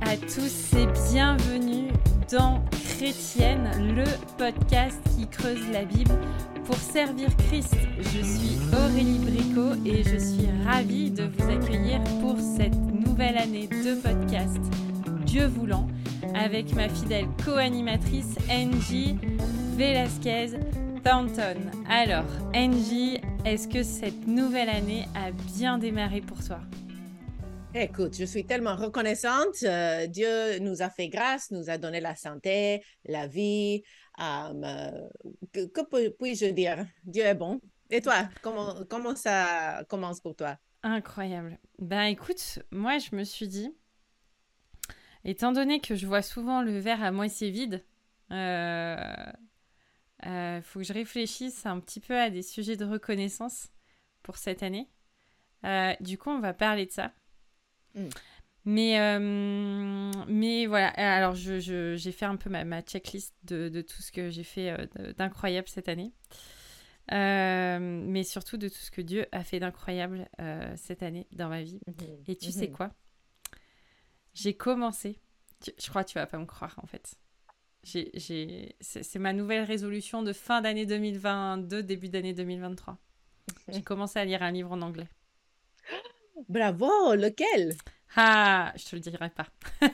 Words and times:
à 0.00 0.16
tous 0.16 0.74
et 0.76 0.86
bienvenue 1.10 1.88
dans 2.30 2.64
Chrétienne, 2.70 3.94
le 3.94 4.04
podcast 4.38 4.98
qui 5.14 5.26
creuse 5.26 5.68
la 5.70 5.84
Bible 5.84 6.14
pour 6.64 6.76
servir 6.76 7.28
Christ. 7.48 7.76
Je 7.98 8.22
suis 8.22 8.58
Aurélie 8.72 9.18
Bricot 9.18 9.74
et 9.84 10.02
je 10.02 10.16
suis 10.16 10.48
ravie 10.64 11.10
de 11.10 11.24
vous 11.24 11.50
accueillir 11.50 12.02
pour 12.20 12.36
cette 12.38 12.74
nouvelle 12.74 13.36
année 13.36 13.68
de 13.68 13.94
podcast 14.00 14.60
Dieu 15.26 15.46
voulant 15.46 15.86
avec 16.34 16.74
ma 16.74 16.88
fidèle 16.88 17.26
co-animatrice 17.44 18.36
Angie 18.50 19.16
Velasquez 19.76 20.58
Thornton. 21.04 21.56
Alors, 21.90 22.24
Angie, 22.54 23.18
est-ce 23.44 23.68
que 23.68 23.82
cette 23.82 24.26
nouvelle 24.26 24.70
année 24.70 25.06
a 25.14 25.30
bien 25.56 25.78
démarré 25.78 26.20
pour 26.20 26.42
toi? 26.42 26.60
Écoute, 27.74 28.14
je 28.18 28.26
suis 28.26 28.44
tellement 28.44 28.76
reconnaissante. 28.76 29.62
Euh, 29.62 30.06
Dieu 30.06 30.58
nous 30.58 30.82
a 30.82 30.90
fait 30.90 31.08
grâce, 31.08 31.50
nous 31.50 31.70
a 31.70 31.78
donné 31.78 32.00
la 32.00 32.14
santé, 32.14 32.84
la 33.06 33.26
vie. 33.26 33.82
Euh, 34.20 35.08
que, 35.54 36.10
puis-je 36.10 36.50
dire? 36.50 36.84
Dieu 37.04 37.24
est 37.24 37.34
bon. 37.34 37.62
Et 37.88 38.02
toi, 38.02 38.28
comment, 38.42 39.16
ça 39.16 39.84
commence 39.88 40.20
pour 40.20 40.36
toi? 40.36 40.58
Incroyable. 40.82 41.58
Ben 41.78 42.02
écoute, 42.02 42.58
moi 42.70 42.98
je 42.98 43.16
me 43.16 43.24
suis 43.24 43.48
dit, 43.48 43.74
étant 45.24 45.52
donné 45.52 45.80
que 45.80 45.94
je 45.94 46.06
vois 46.06 46.22
souvent 46.22 46.60
le 46.60 46.78
verre 46.78 47.02
à 47.02 47.10
moitié 47.10 47.50
vide, 47.50 47.82
il 48.30 48.36
euh, 48.36 49.32
faut 50.60 50.80
que 50.80 50.84
je 50.84 50.92
réfléchisse 50.92 51.64
un 51.64 51.80
petit 51.80 52.00
peu 52.00 52.18
à 52.18 52.28
des 52.28 52.42
sujets 52.42 52.76
de 52.76 52.84
reconnaissance 52.84 53.68
pour 54.22 54.36
cette 54.36 54.62
année. 54.62 54.90
du 56.00 56.18
coup, 56.18 56.28
on 56.28 56.40
va 56.40 56.52
parler 56.52 56.84
de 56.84 56.92
ça. 56.92 57.12
Mm. 57.94 58.08
Mais, 58.64 59.00
euh, 59.00 60.12
mais 60.28 60.66
voilà, 60.66 60.88
alors 60.90 61.34
j'ai 61.34 61.60
je, 61.60 62.10
fait 62.12 62.26
un 62.26 62.36
peu 62.36 62.48
ma, 62.48 62.64
ma 62.64 62.80
checklist 62.80 63.34
de, 63.44 63.68
de, 63.68 63.82
tout 63.82 64.00
ce 64.02 64.12
que 64.12 64.30
j'ai 64.30 64.44
fait 64.44 64.70
euh, 64.70 65.12
d'incroyable 65.14 65.66
cette 65.68 65.88
année. 65.88 66.12
Euh, 67.10 67.80
mais 67.80 68.22
surtout 68.22 68.56
de 68.56 68.68
tout 68.68 68.78
ce 68.78 68.92
que 68.92 69.00
Dieu 69.00 69.26
a 69.32 69.42
fait 69.42 69.58
d'incroyable 69.58 70.28
cette 70.76 71.02
année 71.02 71.26
dans 71.32 71.48
ma 71.48 71.62
vie. 71.62 71.80
Mm-hmm. 71.88 72.30
Et 72.30 72.36
tu 72.36 72.52
sais 72.52 72.66
mm-hmm. 72.66 72.72
quoi? 72.72 72.92
J'ai 74.34 74.54
commencé, 74.54 75.18
je 75.78 75.88
crois 75.88 76.04
que 76.04 76.10
tu 76.10 76.14
vas 76.14 76.26
pas 76.26 76.38
me 76.38 76.46
croire 76.46 76.78
en 76.82 76.86
fait. 76.86 77.16
C'est 77.82 79.18
ma 79.18 79.32
nouvelle 79.32 79.64
résolution 79.64 80.22
de 80.22 80.32
fin 80.32 80.60
d'année 80.60 80.86
2022, 80.86 81.82
début 81.82 82.08
d'année 82.08 82.32
2023. 82.32 82.96
J'ai 83.68 83.82
commencé 83.82 84.20
à 84.20 84.24
lire 84.24 84.44
un 84.44 84.52
livre 84.52 84.70
en 84.70 84.82
anglais. 84.82 85.08
Bravo, 86.48 87.14
lequel? 87.14 87.76
Ah, 88.16 88.72
je 88.76 88.84
te 88.84 88.96
le 88.96 89.00
dirai 89.00 89.30
pas. 89.30 89.46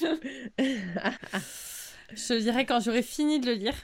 je 0.00 0.06
te 2.26 2.32
le 2.32 2.40
dirai 2.40 2.66
quand 2.66 2.80
j'aurai 2.80 3.02
fini 3.02 3.40
de 3.40 3.46
le 3.46 3.54
lire. 3.54 3.74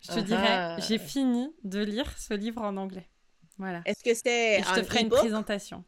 Je 0.00 0.12
te 0.12 0.20
dirai, 0.20 0.46
ah. 0.46 0.76
j'ai 0.80 0.98
fini 0.98 1.54
de 1.62 1.82
lire 1.82 2.12
ce 2.18 2.34
livre 2.34 2.62
en 2.62 2.76
anglais. 2.76 3.08
Voilà. 3.56 3.80
Est-ce 3.86 4.04
que 4.04 4.14
c'est 4.14 4.62
Je 4.62 4.80
te 4.80 4.84
ferai 4.84 5.00
une 5.00 5.08
présentation. 5.08 5.84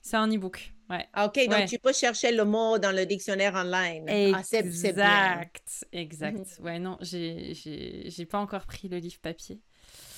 C'est 0.00 0.16
un 0.16 0.30
e-book. 0.30 0.72
Ouais. 0.90 1.06
Ah, 1.14 1.26
ok, 1.26 1.48
donc 1.48 1.66
tu 1.66 1.78
peux 1.78 1.92
chercher 1.92 2.32
le 2.32 2.44
mot 2.44 2.78
dans 2.78 2.94
le 2.94 3.06
dictionnaire 3.06 3.54
online. 3.54 4.08
Exact, 4.08 4.48
ah, 4.52 4.86
exact. 4.86 5.86
exact. 5.92 6.58
Mhm. 6.58 6.64
Ouais, 6.64 6.78
non, 6.78 6.98
j'ai 7.00 8.26
pas 8.30 8.38
encore 8.38 8.66
pris 8.66 8.88
le 8.88 8.98
livre 8.98 9.18
papier. 9.20 9.60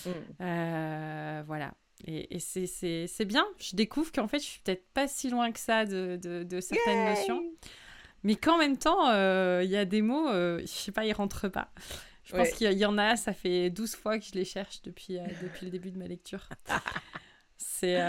Mm. 0.04 0.10
Euh, 0.40 1.42
voilà. 1.46 1.72
Et, 2.04 2.38
c'est 2.40 3.24
bien. 3.24 3.46
Je 3.58 3.74
découvre 3.74 4.12
qu'en 4.12 4.28
fait, 4.28 4.38
je 4.38 4.44
suis 4.44 4.60
peut-être 4.60 4.86
pas 4.92 5.08
si 5.08 5.30
loin 5.30 5.50
que 5.52 5.58
ça 5.58 5.84
de, 5.84 6.16
de, 6.16 6.60
certaines 6.60 7.14
notions. 7.14 7.42
Mais 8.22 8.36
qu'en 8.36 8.58
même 8.58 8.76
temps, 8.76 9.08
euh, 9.08 9.62
il 9.64 9.70
y 9.70 9.76
a 9.76 9.84
des 9.84 10.02
mots, 10.02 10.28
euh, 10.28 10.60
je 10.60 10.66
sais 10.66 10.92
pas, 10.92 11.04
ils 11.04 11.12
rentrent 11.12 11.48
pas. 11.48 11.70
Je 12.24 12.34
pense 12.34 12.50
qu'il 12.50 12.70
y, 12.72 12.84
en 12.84 12.98
a, 12.98 13.14
ça 13.14 13.32
fait 13.32 13.70
12 13.70 13.94
fois 13.94 14.18
que 14.18 14.24
je 14.24 14.32
les 14.32 14.44
cherche 14.44 14.82
depuis, 14.82 15.16
euh, 15.16 15.24
depuis 15.42 15.64
le 15.64 15.70
début 15.70 15.92
de 15.92 15.98
ma 15.98 16.08
lecture. 16.08 16.48
c'est 17.56 18.00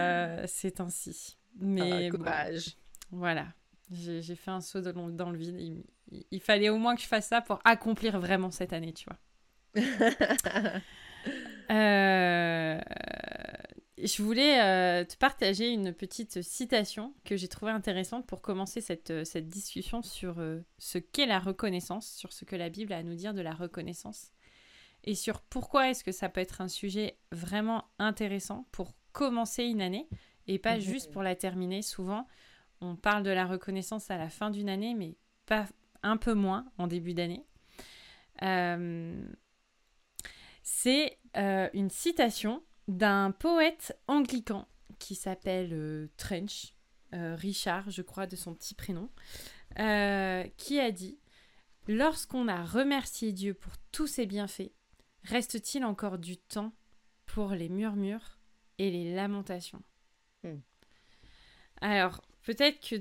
ainsi. 0.80 1.38
Mais 1.59 2.08
ah, 2.08 2.18
courage. 2.18 2.78
voilà. 3.12 3.48
J'ai 3.92 4.36
fait 4.36 4.52
un 4.52 4.59
saut 4.59 4.81
dans, 4.81 5.08
dans 5.09 5.30
le 5.30 5.38
vide. 5.38 5.56
Il, 5.59 5.84
il, 6.31 6.42
fallait 6.42 6.69
au 6.69 6.78
moins 6.78 6.96
que 6.96 7.02
je 7.02 7.08
fasse 7.08 7.28
ça 7.28 7.42
pour 7.42 7.59
accomplir 7.64 8.19
vraiment 8.19 8.50
cette 8.50 8.74
année, 8.74 8.92
tu 8.92 9.06
vois. 9.06 9.19
euh 11.69 12.81
je 13.97 14.22
voulais 14.22 14.62
euh, 14.62 15.03
te 15.06 15.18
partager 15.18 15.72
une 15.72 15.91
petite 15.91 16.44
citation 16.44 17.16
que 17.25 17.35
j'ai 17.35 17.47
trouvée 17.47 17.72
intéressante 17.72 18.28
pour 18.28 18.41
commencer 18.41 18.80
cette, 18.80 19.09
euh, 19.09 19.24
cette 19.24 19.50
discussion 19.50 20.03
sur 20.03 20.40
euh, 20.40 20.59
ce 20.78 21.00
qu'est 21.00 21.25
la 21.25 21.40
reconnaissance, 21.40 22.07
sur 22.12 22.31
ce 22.31 22.46
que 22.46 22.56
la 22.56 22.69
Bible 22.69 22.94
a 22.94 22.97
à 22.97 23.03
nous 23.03 23.16
dire 23.16 23.34
de 23.34 23.41
la 23.41 23.53
reconnaissance, 23.53 24.31
et 25.03 25.16
sur 25.16 25.41
pourquoi 25.41 25.90
est-ce 25.90 26.03
que 26.03 26.12
ça 26.12 26.30
peut 26.30 26.41
être 26.41 26.62
un 26.62 26.68
sujet 26.68 27.18
vraiment 27.31 27.86
intéressant 27.97 28.68
pour 28.72 28.94
commencer 29.13 29.63
une 29.63 29.81
année, 29.81 30.07
et 30.46 30.59
pas 30.59 30.80
juste 30.80 31.12
pour 31.12 31.24
la 31.24 31.36
terminer. 31.36 31.81
Souvent, 31.81 32.28
on 32.81 32.96
parle 32.96 33.24
de 33.24 33.31
la 33.31 33.47
reconnaissance 33.47 34.12
à 34.12 34.18
la 34.18 34.30
fin 34.30 34.52
d'une 34.52 34.69
année, 34.69 34.94
mais 34.94 35.16
pas 35.46 35.66
un 36.03 36.18
peu 36.18 36.34
moins 36.36 36.72
en 36.78 36.88
début 36.88 37.13
d'année. 37.13 37.44
C'est 40.63 41.18
une 41.36 41.90
citation 41.90 42.63
d'un 42.88 43.31
poète 43.31 43.98
anglican 44.08 44.68
qui 45.00 45.16
s'appelle 45.16 45.70
euh, 45.74 46.08
Trench, 46.18 46.74
euh, 47.14 47.36
Richard, 47.36 47.90
je 47.90 48.02
crois, 48.02 48.28
de 48.28 48.36
son 48.36 48.53
petit 48.53 48.75
prénom, 48.75 49.09
euh, 49.80 50.44
qui 50.58 50.80
a 50.80 50.92
dit 50.92 51.20
Lorsqu'on 51.88 52.48
a 52.48 52.66
remercié 52.66 53.31
Dieu 53.31 53.53
pour 53.53 53.74
tous 53.92 54.08
ses 54.08 54.25
bienfaits, 54.25 54.72
reste-t-il 55.24 55.86
encore 55.86 56.18
du 56.18 56.38
temps 56.38 56.74
pour 57.25 57.52
les 57.52 57.70
murmures 57.70 58.40
et 58.78 58.92
les 58.92 59.16
lamentations 59.16 59.81
hmm. 60.44 60.59
Alors, 61.80 62.22
peut-être 62.44 62.80
que 62.81 62.96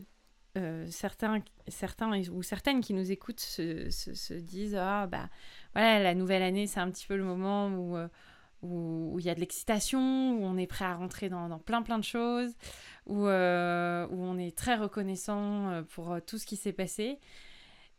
certains, 0.90 1.42
certains 1.68 2.28
ou 2.30 2.42
certaines 2.42 2.80
qui 2.80 2.94
nous 2.94 3.10
écoutent 3.10 3.40
se, 3.40 4.34
disent 4.34 4.76
Ah, 4.76 5.06
bah 5.06 5.28
voilà, 5.74 6.00
la 6.00 6.14
nouvelle 6.14 6.42
année, 6.42 6.66
c'est 6.66 6.80
un 6.80 6.90
petit 6.90 7.06
peu 7.06 7.16
le 7.16 7.24
moment 7.24 7.68
où 7.68 7.96
où, 8.66 9.18
il 9.18 9.24
y 9.24 9.30
a 9.30 9.34
de 9.34 9.40
l'excitation, 9.40 10.00
où 10.32 10.44
on 10.44 10.56
est 10.56 10.66
prêt 10.66 10.84
à 10.84 10.94
rentrer 10.94 11.28
dans, 11.28 11.58
plein 11.58 11.82
plein 11.82 11.98
de 11.98 12.04
choses, 12.04 12.52
où, 13.06 13.26
euh, 13.26 14.06
où 14.10 14.22
on 14.22 14.38
est 14.38 14.56
très 14.56 14.76
reconnaissant 14.76 15.70
euh, 15.70 15.82
pour 15.82 16.12
euh, 16.12 16.20
tout 16.20 16.38
ce 16.38 16.46
qui 16.46 16.56
s'est 16.56 16.72
passé. 16.72 17.18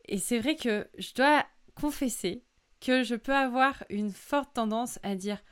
Et 0.05 0.17
c'est 0.17 0.39
vrai 0.39 0.55
que 0.55 0.87
je 0.97 1.13
dois 1.13 1.45
confesser 1.75 2.43
que 2.79 3.03
je 3.03 3.15
peux 3.15 3.35
avoir 3.35 3.83
une 3.89 4.11
forte 4.11 4.53
tendance 4.53 4.99
à 5.03 5.15
dire 5.15 5.43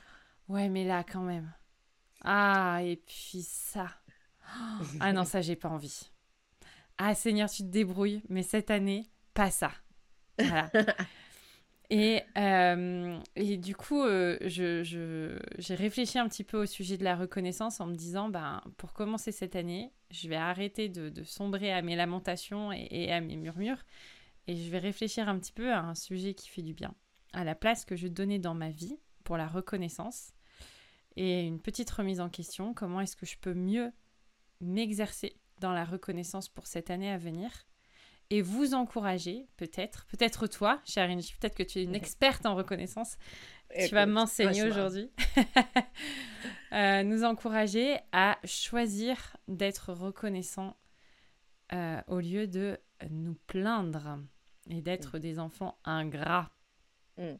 ouais 0.47 0.69
mais 0.69 0.85
là 0.85 1.03
quand 1.03 1.23
même. 1.23 1.51
Ah 2.23 2.79
et 2.83 2.97
puis 2.97 3.41
ça. 3.43 3.87
Ah 4.99 5.11
non 5.11 5.25
ça 5.25 5.41
j'ai 5.41 5.55
pas 5.55 5.69
envie. 5.69 6.11
Ah 6.97 7.15
Seigneur 7.15 7.49
tu 7.49 7.63
te 7.63 7.67
débrouilles 7.67 8.21
mais 8.29 8.43
cette 8.43 8.69
année 8.69 9.09
pas 9.33 9.49
ça. 9.49 9.71
Voilà. 10.37 10.69
Et, 11.89 12.23
euh, 12.37 13.19
et, 13.35 13.57
du 13.57 13.75
coup, 13.75 14.01
euh, 14.01 14.37
j'ai 14.47 15.75
réfléchi 15.75 16.17
un 16.17 16.27
petit 16.27 16.43
peu 16.43 16.61
au 16.61 16.65
sujet 16.65 16.97
de 16.97 17.03
la 17.03 17.15
reconnaissance 17.15 17.79
en 17.79 17.85
me 17.85 17.95
disant, 17.95 18.29
ben, 18.29 18.61
pour 18.77 18.93
commencer 18.93 19.31
cette 19.31 19.55
année, 19.55 19.93
je 20.09 20.27
vais 20.27 20.35
arrêter 20.35 20.89
de, 20.89 21.23
sombrer 21.23 21.71
à 21.71 21.81
mes 21.81 21.95
lamentations 21.95 22.71
et, 22.71 23.11
à 23.11 23.21
mes 23.21 23.35
murmures, 23.35 23.83
et 24.47 24.55
je 24.55 24.69
vais 24.69 24.79
réfléchir 24.79 25.29
un 25.29 25.37
petit 25.37 25.51
peu 25.51 25.71
à 25.71 25.79
un 25.79 25.95
sujet 25.95 26.33
qui 26.33 26.49
fait 26.49 26.63
du 26.63 26.73
bien, 26.73 26.93
à 27.33 27.43
la 27.43 27.55
place 27.55 27.85
que 27.85 27.95
je 27.95 28.07
donnais 28.07 28.39
dans 28.39 28.55
ma 28.55 28.69
vie 28.69 28.97
pour 29.23 29.37
la 29.37 29.47
reconnaissance, 29.47 30.31
et 31.15 31.43
une 31.43 31.61
petite 31.61 31.89
remise 31.91 32.19
en 32.19 32.29
question, 32.29 32.73
comment 32.73 32.99
est-ce 32.99 33.15
que 33.15 33.25
je 33.25 33.37
peux 33.37 33.53
mieux 33.53 33.91
m'exercer 34.59 35.37
dans 35.59 35.71
la 35.71 35.85
reconnaissance 35.85 36.49
pour 36.49 36.65
cette 36.65 36.89
année 36.89 37.11
à 37.11 37.17
venir? 37.17 37.67
Et 38.29 38.41
vous 38.41 38.73
encourager, 38.73 39.47
peut-être, 39.57 40.05
peut-être 40.07 40.47
toi, 40.47 40.81
chère 40.85 41.09
Inge, 41.09 41.37
peut-être 41.39 41.55
que 41.55 41.63
tu 41.63 41.79
es 41.79 41.83
une 41.83 41.95
experte 41.95 42.45
en 42.45 42.55
reconnaissance, 42.55 43.17
tu 43.87 43.93
vas 43.93 44.05
m'enseigner 44.05 44.63
aujourd'hui, 44.63 45.09
euh, 46.73 47.03
nous 47.03 47.23
encourager 47.23 47.97
à 48.11 48.37
choisir 48.43 49.37
d'être 49.47 49.93
reconnaissant 49.93 50.77
euh, 51.73 52.01
au 52.07 52.19
lieu 52.19 52.47
de 52.47 52.79
nous 53.09 53.35
plaindre 53.47 54.19
et 54.69 54.81
d'être 54.81 55.17
mm. 55.17 55.21
des 55.21 55.39
enfants 55.39 55.77
ingrats. 55.83 56.51
Mm. 57.17 57.33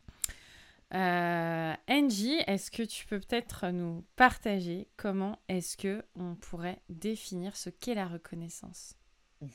Euh, 0.94 1.74
Angie, 1.90 2.38
est-ce 2.48 2.70
que 2.70 2.84
tu 2.84 3.06
peux 3.08 3.20
peut-être 3.20 3.68
nous 3.70 4.06
partager 4.16 4.88
comment 4.98 5.40
est-ce 5.48 5.78
que 5.78 6.04
on 6.16 6.36
pourrait 6.36 6.82
définir 6.90 7.56
ce 7.56 7.70
qu'est 7.70 7.96
la 7.96 8.08
reconnaissance? 8.08 8.96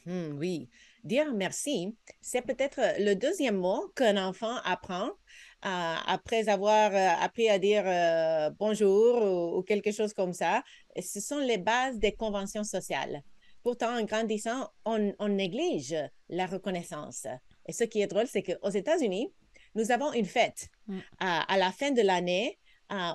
Mhm, 0.07 0.39
oui, 0.39 0.69
dire 1.05 1.33
merci, 1.35 1.97
c'est 2.21 2.43
peut-être 2.43 2.81
le 2.99 3.15
deuxième 3.15 3.57
mot 3.57 3.89
qu'un 3.97 4.17
enfant 4.17 4.57
apprend 4.65 5.07
euh, 5.07 5.95
après 6.07 6.49
avoir 6.49 6.95
euh, 6.95 7.09
appris 7.21 7.49
à 7.49 7.59
dire 7.59 7.83
euh, 7.87 8.51
bonjour 8.59 9.57
ou, 9.57 9.63
quelque 9.63 9.93
chose 9.93 10.15
comme 10.15 10.33
ça. 10.33 10.63
ce 11.01 11.21
sont 11.21 11.39
les 11.39 11.59
bases 11.59 11.99
des 11.99 12.13
conventions 12.13 12.65
sociales. 12.65 13.23
pourtant, 13.63 13.99
en 13.99 14.05
grandissant, 14.05 14.71
on, 14.85 15.13
on 15.19 15.29
néglige 15.29 15.95
la 16.31 16.47
reconnaissance. 16.47 17.27
Et 17.67 17.73
ce 17.73 17.85
qui 17.85 18.01
est 18.01 18.07
drôle, 18.07 18.27
c'est 18.27 18.43
qu'aux 18.43 18.71
États-Unis, 18.71 19.33
nous 19.75 19.91
avons 19.93 20.13
une 20.15 20.25
fête 20.25 20.71
Mm. 20.91 20.99
à, 21.21 21.57
la 21.57 21.71
fin 21.73 21.93
de 21.93 22.03
l'année, 22.03 22.59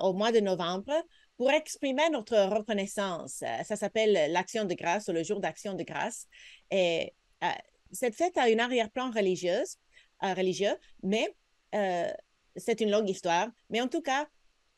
au 0.02 0.14
mois 0.14 0.32
de 0.32 0.40
novembre, 0.40 0.92
pour 1.36 1.50
exprimer 1.50 2.08
notre 2.10 2.36
reconnaissance. 2.36 3.42
Euh, 3.42 3.62
Ça 3.64 3.76
s'appelle 3.76 4.32
l'Action 4.32 4.64
de 4.64 4.74
grâce 4.74 5.08
ou 5.08 5.12
le 5.12 5.22
jour 5.22 5.40
d'Action 5.40 5.74
de 5.74 5.82
grâce. 5.82 6.26
Et 6.70 7.14
euh, 7.42 7.48
cette 7.92 8.14
fête 8.14 8.36
a 8.38 8.48
une 8.48 8.60
arrière-plan 8.60 9.10
religieuse, 9.10 9.76
euh, 10.22 10.34
religieux, 10.34 10.76
mais 11.02 11.34
euh, 11.74 12.10
c'est 12.56 12.80
une 12.80 12.90
longue 12.90 13.08
histoire. 13.08 13.48
Mais 13.70 13.80
en 13.80 13.88
tout 13.88 14.02
cas, 14.02 14.26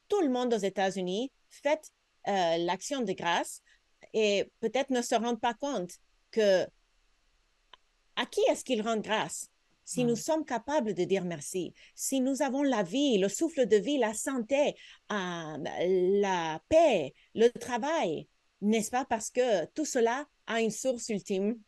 tout 0.09 0.21
le 0.21 0.31
monde 0.31 0.53
aux 0.53 0.59
États-Unis 0.59 1.33
fête 1.51 1.93
euh, 2.27 2.57
l'Action 2.59 3.03
de 3.03 3.13
grâce 3.13 3.63
et 4.13 4.51
peut-être 4.61 4.91
ne 4.91 5.03
se 5.03 5.15
rendent 5.15 5.41
pas 5.41 5.55
compte 5.55 5.93
que 6.31 6.67
à 8.17 8.27
qui 8.27 8.41
est-ce 8.51 8.65
qu'ils 8.65 8.83
rendent 8.83 9.03
grâce? 9.03 9.49
Si 9.88 10.05
nous 10.05 10.17
sommes 10.17 10.44
capables 10.44 10.93
de 10.93 11.05
dire 11.05 11.25
merci, 11.25 11.73
si 11.94 12.20
nous 12.20 12.43
avons 12.43 12.62
la 12.62 12.82
vie, 12.82 13.17
le 13.17 13.31
souffle 13.31 13.67
de 13.67 13.79
vie, 13.79 13.96
la 13.96 14.12
santé, 14.12 14.75
euh, 15.11 15.56
la 16.20 16.62
paix, 16.69 17.14
le 17.35 17.49
travail, 17.49 18.29
n'est-ce 18.61 18.90
pas? 18.90 19.06
Parce 19.06 19.31
que 19.31 19.64
tout 19.73 19.87
cela 19.87 20.26
a 20.46 20.61
une 20.61 20.70
source 20.70 21.08
ultime. 21.08 21.58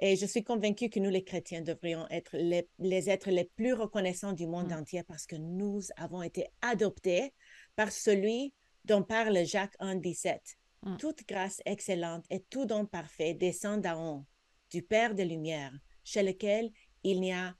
Et 0.00 0.16
je 0.16 0.26
suis 0.26 0.42
convaincue 0.42 0.90
que 0.90 0.98
nous, 0.98 1.10
les 1.10 1.22
chrétiens, 1.22 1.60
devrions 1.60 2.08
être 2.10 2.36
les, 2.36 2.68
les 2.80 3.08
êtres 3.08 3.30
les 3.30 3.44
plus 3.44 3.72
reconnaissants 3.72 4.32
du 4.32 4.48
monde 4.48 4.70
Mm. 4.72 4.80
entier 4.80 5.02
parce 5.04 5.26
que 5.26 5.36
nous 5.36 5.80
avons 5.96 6.22
été 6.22 6.48
adoptés 6.62 7.32
par 7.76 7.92
celui 7.92 8.52
dont 8.84 9.04
parle 9.04 9.46
Jacques 9.46 9.76
1, 9.78 9.94
17. 9.94 10.42
Mm. 10.82 10.96
Toute 10.96 11.24
grâce 11.28 11.62
excellente 11.66 12.24
et 12.30 12.40
tout 12.50 12.64
don 12.64 12.84
parfait 12.84 13.32
descend 13.32 13.80
d'en 13.80 14.16
haut, 14.16 14.24
du 14.72 14.82
Père 14.82 15.14
des 15.14 15.24
Lumières, 15.24 15.78
chez 16.02 16.24
lequel 16.24 16.72
il 17.04 17.20
n'y 17.20 17.32
a 17.32 17.54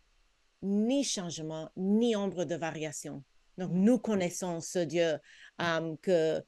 ni 0.62 1.04
changement, 1.04 1.70
ni 1.76 2.16
ombre 2.16 2.44
de 2.44 2.54
variation. 2.54 3.22
Donc, 3.58 3.70
nous 3.72 3.98
connaissons 3.98 4.60
ce 4.60 4.78
Dieu 4.78 5.18
euh, 5.60 5.96
que, 6.02 6.42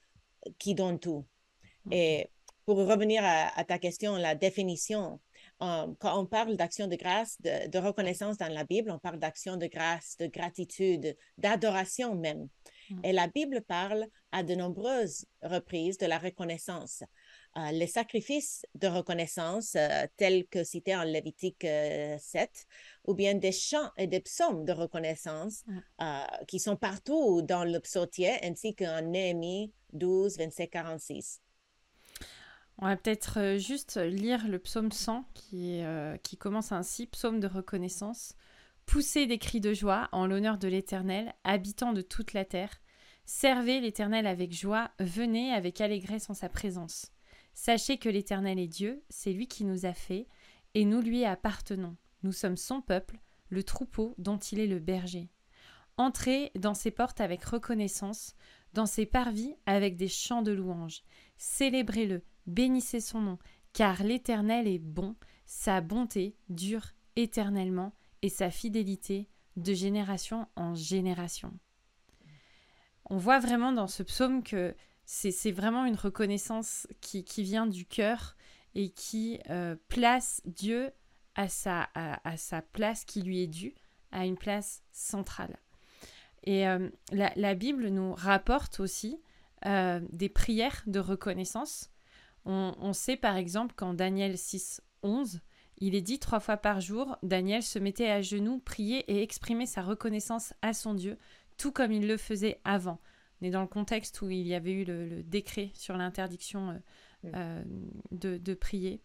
qui 0.59 0.75
donne 0.75 0.99
tout. 0.99 1.27
Et 1.91 2.29
pour 2.65 2.77
revenir 2.77 3.23
à, 3.25 3.59
à 3.59 3.65
ta 3.65 3.79
question, 3.79 4.17
la 4.17 4.35
définition, 4.35 5.21
euh, 5.63 5.87
quand 5.99 6.19
on 6.19 6.27
parle 6.27 6.57
d'action 6.57 6.89
de 6.89 6.97
grâce, 6.97 7.41
de, 7.41 7.69
de 7.69 7.79
reconnaissance 7.79 8.37
dans 8.37 8.53
la 8.53 8.65
Bible, 8.65 8.91
on 8.91 8.99
parle 8.99 9.19
d'action 9.19 9.57
de 9.57 9.67
grâce, 9.67 10.17
de 10.19 10.27
gratitude, 10.27 11.17
d'adoration 11.39 12.15
même. 12.15 12.49
Mm. 12.91 13.01
Et 13.05 13.13
la 13.13 13.29
Bible 13.29 13.63
parle 13.63 14.07
à 14.33 14.43
de 14.43 14.55
nombreuses 14.55 15.27
reprises 15.43 15.99
de 15.99 16.07
la 16.07 16.19
reconnaissance. 16.19 17.05
Euh, 17.59 17.71
les 17.71 17.87
sacrifices 17.87 18.65
de 18.75 18.89
reconnaissance, 18.89 19.75
euh, 19.77 20.07
tels 20.17 20.47
que 20.47 20.65
cités 20.65 20.97
en 20.97 21.03
Lévitique 21.03 21.65
euh, 21.65 22.17
7, 22.19 22.67
ou 23.05 23.15
bien 23.15 23.35
des 23.35 23.53
chants 23.53 23.91
et 23.99 24.07
des 24.07 24.21
psaumes 24.21 24.65
de 24.65 24.73
reconnaissance 24.73 25.65
euh, 26.01 26.23
qui 26.49 26.59
sont 26.59 26.77
partout 26.77 27.43
dans 27.43 27.65
le 27.65 27.79
psautier, 27.81 28.33
ainsi 28.43 28.75
qu'en 28.75 29.03
Néhémie 29.03 29.73
12, 29.93 30.39
27, 30.39 30.71
46. 30.71 31.41
On 32.79 32.87
va 32.87 32.97
peut-être 32.97 33.39
euh, 33.39 33.59
juste 33.59 33.97
lire 33.97 34.49
le 34.49 34.59
psaume 34.59 34.91
100 34.91 35.25
qui, 35.35 35.83
euh, 35.83 36.17
qui 36.17 36.37
commence 36.37 36.73
ainsi, 36.73 37.07
psaume 37.07 37.39
de 37.39 37.47
reconnaissance. 37.47 38.35
Poussez 38.87 39.27
des 39.27 39.39
cris 39.39 39.61
de 39.61 39.73
joie 39.73 40.09
en 40.13 40.27
l'honneur 40.27 40.59
de 40.59 40.69
l'Éternel, 40.69 41.33
habitant 41.45 41.93
de 41.93 42.03
toute 42.03 42.33
la 42.33 42.45
terre. 42.45 42.81
Servez 43.25 43.81
l'Éternel 43.81 44.27
avec 44.27 44.53
joie, 44.53 44.91
venez 44.99 45.53
avec 45.53 45.81
allégresse 45.81 46.29
en 46.29 46.35
sa 46.35 46.49
présence. 46.49 47.13
Sachez 47.55 47.99
que 47.99 48.09
l'Éternel 48.09 48.59
est 48.59 48.69
Dieu, 48.69 49.03
c'est 49.09 49.33
lui 49.33 49.47
qui 49.47 49.65
nous 49.65 49.87
a 49.87 49.93
fait, 49.93 50.27
et 50.75 50.85
nous 50.85 51.01
lui 51.01 51.25
appartenons. 51.25 51.97
Nous 52.23 52.33
sommes 52.33 52.57
son 52.57 52.81
peuple, 52.81 53.21
le 53.49 53.63
troupeau 53.63 54.15
dont 54.19 54.39
il 54.39 54.59
est 54.59 54.67
le 54.67 54.79
berger. 54.79 55.29
Entrez 55.99 56.51
dans 56.55 56.75
ses 56.75 56.91
portes 56.91 57.21
avec 57.21 57.45
reconnaissance, 57.45 58.35
dans 58.73 58.87
ses 58.87 59.05
parvis 59.05 59.55
avec 59.67 59.97
des 59.97 60.09
chants 60.09 60.43
de 60.43 60.53
louange. 60.53 61.03
Célébrez-le, 61.37 62.23
bénissez 62.47 63.01
son 63.01 63.21
nom, 63.21 63.39
car 63.73 64.03
l'Éternel 64.03 64.67
est 64.67 64.79
bon, 64.79 65.17
sa 65.45 65.81
bonté 65.81 66.37
dure 66.49 66.87
éternellement 67.17 67.93
et 68.23 68.31
sa 68.31 68.51
fidélité 68.51 69.29
de 69.57 69.75
génération 69.75 70.49
en 70.57 70.75
génération. 70.75 71.53
On 73.11 73.19
voit 73.19 73.41
vraiment 73.41 73.73
dans 73.73 73.89
ce 73.89 74.03
psaume 74.03 74.43
que 74.43 74.75
c'est 75.05 75.53
vraiment 75.53 75.85
une 75.85 75.97
reconnaissance 75.97 76.87
qui, 77.01 77.25
vient 77.43 77.67
du 77.67 77.85
cœur 77.85 78.37
et 78.75 78.91
qui 78.91 79.41
euh, 79.51 79.77
place 79.89 80.41
Dieu 80.45 80.91
à 81.35 81.49
sa, 81.49 81.89
place 82.73 83.05
qui 83.05 83.23
lui 83.23 83.43
est 83.43 83.47
due, 83.47 83.75
à 84.11 84.27
une 84.27 84.37
place 84.37 84.83
centrale. 84.93 85.57
Et 86.45 86.67
euh, 86.67 86.89
la, 87.13 87.33
la, 87.37 87.55
Bible 87.55 87.89
nous 87.89 88.15
rapporte 88.15 88.81
aussi 88.81 89.21
euh, 89.67 90.01
des 90.11 90.29
prières 90.29 90.83
de 90.87 90.99
reconnaissance. 90.99 91.91
On, 92.45 92.75
on, 92.81 92.93
sait 92.93 93.17
par 93.17 93.37
exemple 93.37 93.75
qu'en 93.77 93.95
Daniel 93.95 94.37
6, 94.37 94.83
11, 95.03 95.41
il 95.79 95.95
est 95.95 96.03
dit 96.03 96.19
trois 96.19 96.41
fois 96.41 96.57
par 96.57 96.81
jour, 96.81 97.17
Daniel 97.23 97.63
se 97.63 97.79
mettait 97.79 98.11
à 98.11 98.23
genoux, 98.23 98.59
priait 98.59 99.05
et 99.09 99.23
exprimait 99.23 99.67
sa 99.67 99.83
reconnaissance 99.83 100.53
à 100.63 100.75
son 100.75 100.95
Dieu, 100.95 101.17
tout 101.59 101.73
comme 101.73 101.93
il 101.93 102.07
le 102.07 102.17
faisait 102.17 102.61
avant. 102.65 103.01
On 103.43 103.45
est 103.45 103.51
dans 103.51 103.61
le 103.61 103.67
contexte 103.67 104.23
où 104.23 104.31
il 104.31 104.47
y 104.47 104.55
avait 104.55 104.73
eu 104.73 104.85
le, 104.85 105.09
le 105.09 105.23
décret 105.25 105.73
sur 105.75 105.97
l'interdiction 105.97 106.71
euh, 106.71 107.31
euh, 107.35 107.63
de, 108.13 108.39
de, 108.39 108.55
prier. 108.55 109.01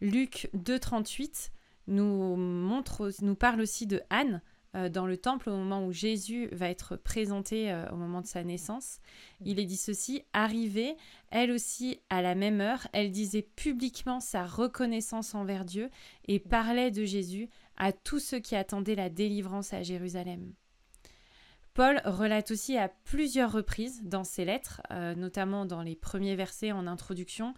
Luc 0.00 0.48
2, 0.54 0.78
38 0.78 1.52
nous, 1.88 2.36
montre, 2.36 3.10
nous 3.20 3.34
parle 3.34 3.60
aussi 3.60 3.86
de 3.86 4.00
Anne, 4.08 4.40
euh, 4.76 4.88
dans 4.88 5.06
le 5.06 5.16
temple 5.16 5.48
au 5.48 5.56
moment 5.56 5.86
où 5.86 5.92
Jésus 5.92 6.48
va 6.52 6.68
être 6.68 6.96
présenté 6.96 7.70
euh, 7.70 7.88
au 7.90 7.96
moment 7.96 8.20
de 8.20 8.26
sa 8.26 8.44
naissance. 8.44 8.98
Il 9.44 9.58
est 9.58 9.64
dit 9.64 9.76
ceci, 9.76 10.22
arrivée, 10.32 10.96
elle 11.30 11.50
aussi 11.50 12.00
à 12.10 12.20
la 12.20 12.34
même 12.34 12.60
heure, 12.60 12.86
elle 12.92 13.10
disait 13.10 13.42
publiquement 13.42 14.20
sa 14.20 14.44
reconnaissance 14.44 15.34
envers 15.34 15.64
Dieu 15.64 15.90
et 16.28 16.38
parlait 16.38 16.90
de 16.90 17.04
Jésus 17.04 17.48
à 17.76 17.92
tous 17.92 18.18
ceux 18.18 18.38
qui 18.38 18.56
attendaient 18.56 18.94
la 18.94 19.08
délivrance 19.08 19.72
à 19.72 19.82
Jérusalem. 19.82 20.52
Paul 21.76 22.00
relate 22.06 22.50
aussi 22.52 22.78
à 22.78 22.88
plusieurs 22.88 23.52
reprises 23.52 24.02
dans 24.02 24.24
ses 24.24 24.46
lettres, 24.46 24.80
euh, 24.90 25.14
notamment 25.14 25.66
dans 25.66 25.82
les 25.82 25.94
premiers 25.94 26.34
versets 26.34 26.72
en 26.72 26.86
introduction, 26.86 27.52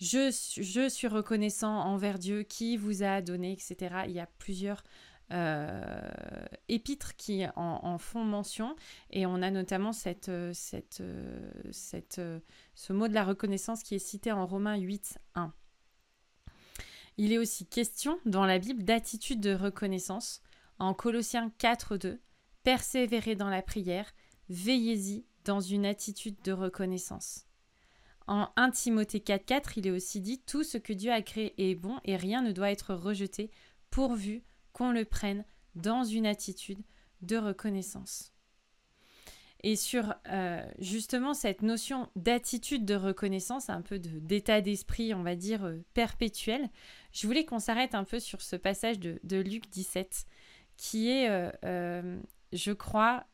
je, 0.00 0.30
suis 0.88 1.06
reconnaissant 1.06 1.80
envers 1.80 2.18
Dieu 2.18 2.44
qui 2.44 2.78
vous 2.78 3.02
a 3.02 3.20
donné, 3.20 3.52
etc. 3.52 4.04
Il 4.06 4.12
y 4.12 4.20
a 4.20 4.28
plusieurs 4.38 4.84
euh, 5.32 6.00
épîtres 6.68 7.14
qui 7.16 7.44
en, 7.56 7.98
font 7.98 8.24
mention 8.24 8.74
et 9.10 9.26
on 9.26 9.42
a 9.42 9.50
notamment 9.50 9.92
cette, 9.92 10.30
ce 10.54 10.92
mot 12.88 13.06
de 13.06 13.14
la 13.14 13.24
reconnaissance 13.24 13.82
qui 13.82 13.96
est 13.96 13.98
cité 13.98 14.32
en 14.32 14.46
Romains 14.46 14.78
8, 14.78 15.18
1. 15.34 15.52
Il 17.18 17.34
est 17.34 17.38
aussi 17.38 17.66
question 17.66 18.18
dans 18.24 18.46
la 18.46 18.58
Bible 18.58 18.84
d'attitude 18.84 19.40
de 19.40 19.52
reconnaissance 19.52 20.40
en 20.78 20.94
Colossiens 20.94 21.52
4, 21.58 21.98
2. 21.98 22.18
Persévérez 22.68 23.34
dans 23.34 23.48
la 23.48 23.62
prière, 23.62 24.12
veillez-y 24.50 25.24
dans 25.46 25.58
une 25.58 25.86
attitude 25.86 26.36
de 26.44 26.52
reconnaissance. 26.52 27.46
En 28.26 28.50
1 28.56 28.72
Timothée 28.72 29.20
4, 29.20 29.46
4, 29.46 29.78
il 29.78 29.86
est 29.86 29.90
aussi 29.90 30.20
dit 30.20 30.42
Tout 30.44 30.64
ce 30.64 30.76
que 30.76 30.92
Dieu 30.92 31.10
a 31.10 31.22
créé 31.22 31.54
est 31.56 31.74
bon 31.74 31.98
et 32.04 32.16
rien 32.16 32.42
ne 32.42 32.52
doit 32.52 32.70
être 32.70 32.92
rejeté 32.92 33.50
pourvu 33.88 34.42
qu'on 34.74 34.90
le 34.90 35.06
prenne 35.06 35.46
dans 35.76 36.04
une 36.04 36.26
attitude 36.26 36.82
de 37.22 37.38
reconnaissance. 37.38 38.34
Et 39.62 39.74
sur 39.74 40.14
euh, 40.28 40.62
justement 40.78 41.32
cette 41.32 41.62
notion 41.62 42.10
d'attitude 42.16 42.84
de 42.84 42.96
reconnaissance, 42.96 43.70
un 43.70 43.80
peu 43.80 43.98
d'état 43.98 44.60
d'esprit, 44.60 45.14
on 45.14 45.22
va 45.22 45.36
dire, 45.36 45.64
euh, 45.64 45.78
perpétuel, 45.94 46.68
je 47.12 47.26
voulais 47.26 47.46
qu'on 47.46 47.60
s'arrête 47.60 47.94
un 47.94 48.04
peu 48.04 48.20
sur 48.20 48.42
ce 48.42 48.56
passage 48.56 48.98
de, 48.98 49.20
de 49.24 49.38
Luc 49.38 49.70
17, 49.70 50.26
qui 50.76 51.08
est, 51.08 51.30
euh, 51.64 52.20
je 52.52 52.72
crois, 52.72 53.26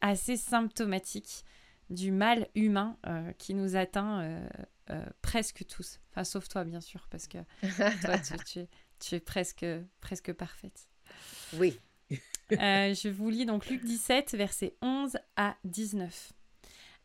assez 0.00 0.36
symptomatique 0.36 1.44
du 1.90 2.10
mal 2.10 2.48
humain 2.54 2.96
qui 3.38 3.54
nous 3.54 3.76
atteint 3.76 4.42
presque 5.22 5.66
tous. 5.66 6.00
Enfin, 6.10 6.24
sauf 6.24 6.48
toi, 6.48 6.64
bien 6.64 6.80
sûr, 6.80 7.06
parce 7.10 7.26
que 7.26 7.38
toi, 8.04 8.18
tu, 8.18 8.34
tu 8.44 8.58
es 8.60 8.68
tu 9.02 9.16
es 9.16 9.20
presque, 9.20 9.66
presque 10.00 10.32
parfaite. 10.32 10.88
Oui. 11.54 11.78
euh, 12.52 12.94
je 12.94 13.08
vous 13.08 13.30
lis 13.30 13.46
donc 13.46 13.68
Luc 13.68 13.84
17, 13.84 14.34
versets 14.34 14.76
11 14.80 15.16
à 15.36 15.56
19. 15.64 16.32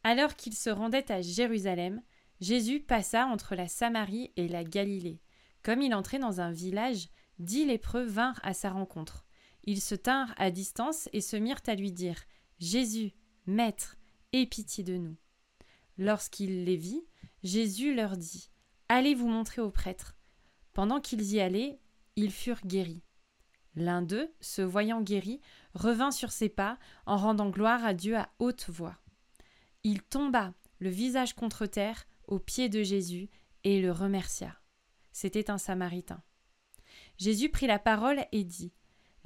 Alors 0.03 0.35
qu'il 0.35 0.53
se 0.53 0.69
rendait 0.69 1.11
à 1.11 1.21
Jérusalem, 1.21 2.01
Jésus 2.39 2.79
passa 2.79 3.25
entre 3.25 3.55
la 3.55 3.67
Samarie 3.67 4.31
et 4.35 4.47
la 4.47 4.63
Galilée. 4.63 5.19
Comme 5.63 5.81
il 5.81 5.93
entrait 5.95 6.19
dans 6.19 6.39
un 6.39 6.51
village, 6.51 7.09
dix 7.39 7.65
lépreux 7.65 8.03
vinrent 8.05 8.39
à 8.43 8.53
sa 8.53 8.69
rencontre. 8.69 9.25
Ils 9.67 9.81
se 9.81 9.95
tinrent 9.95 10.33
à 10.37 10.49
distance 10.49 11.09
et 11.11 11.19
se 11.19 11.35
mirent 11.35 11.61
à 11.67 11.75
lui 11.75 11.91
dire 11.91 12.23
Jésus, 12.57 13.11
Maître, 13.45 13.97
aie 14.31 14.45
pitié 14.45 14.83
de 14.83 14.95
nous. 14.95 15.17
Lorsqu'il 15.97 16.63
les 16.63 16.77
vit, 16.77 17.05
Jésus 17.43 17.93
leur 17.93 18.15
dit 18.15 18.49
Allez 18.87 19.13
vous 19.13 19.27
montrer 19.27 19.61
au 19.61 19.69
prêtre. 19.69 20.15
Pendant 20.71 21.01
qu'ils 21.01 21.33
y 21.33 21.41
allaient, 21.41 21.81
ils 22.15 22.31
furent 22.31 22.65
guéris. 22.65 23.03
L'un 23.75 24.01
d'eux, 24.01 24.33
se 24.39 24.61
voyant 24.61 25.01
guéri, 25.01 25.41
revint 25.73 26.11
sur 26.11 26.31
ses 26.31 26.49
pas 26.49 26.79
en 27.05 27.17
rendant 27.17 27.49
gloire 27.49 27.83
à 27.83 27.93
Dieu 27.93 28.15
à 28.15 28.29
haute 28.39 28.69
voix. 28.69 28.97
Il 29.83 30.01
tomba, 30.01 30.53
le 30.79 30.89
visage 30.89 31.33
contre 31.33 31.65
terre, 31.65 32.07
aux 32.27 32.39
pieds 32.39 32.69
de 32.69 32.83
Jésus, 32.83 33.29
et 33.65 33.81
le 33.81 33.91
remercia. 33.91 34.57
C'était 35.11 35.51
un 35.51 35.57
Samaritain. 35.57 36.23
Jésus 37.17 37.49
prit 37.49 37.67
la 37.67 37.79
parole 37.79 38.25
et 38.31 38.45
dit 38.45 38.71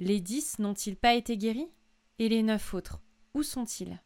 Les 0.00 0.20
dix 0.20 0.58
n'ont-ils 0.58 0.96
pas 0.96 1.14
été 1.14 1.36
guéris? 1.36 1.70
Et 2.18 2.28
les 2.28 2.42
neuf 2.42 2.74
autres, 2.74 3.00
où 3.34 3.42
sont-ils? 3.42 4.00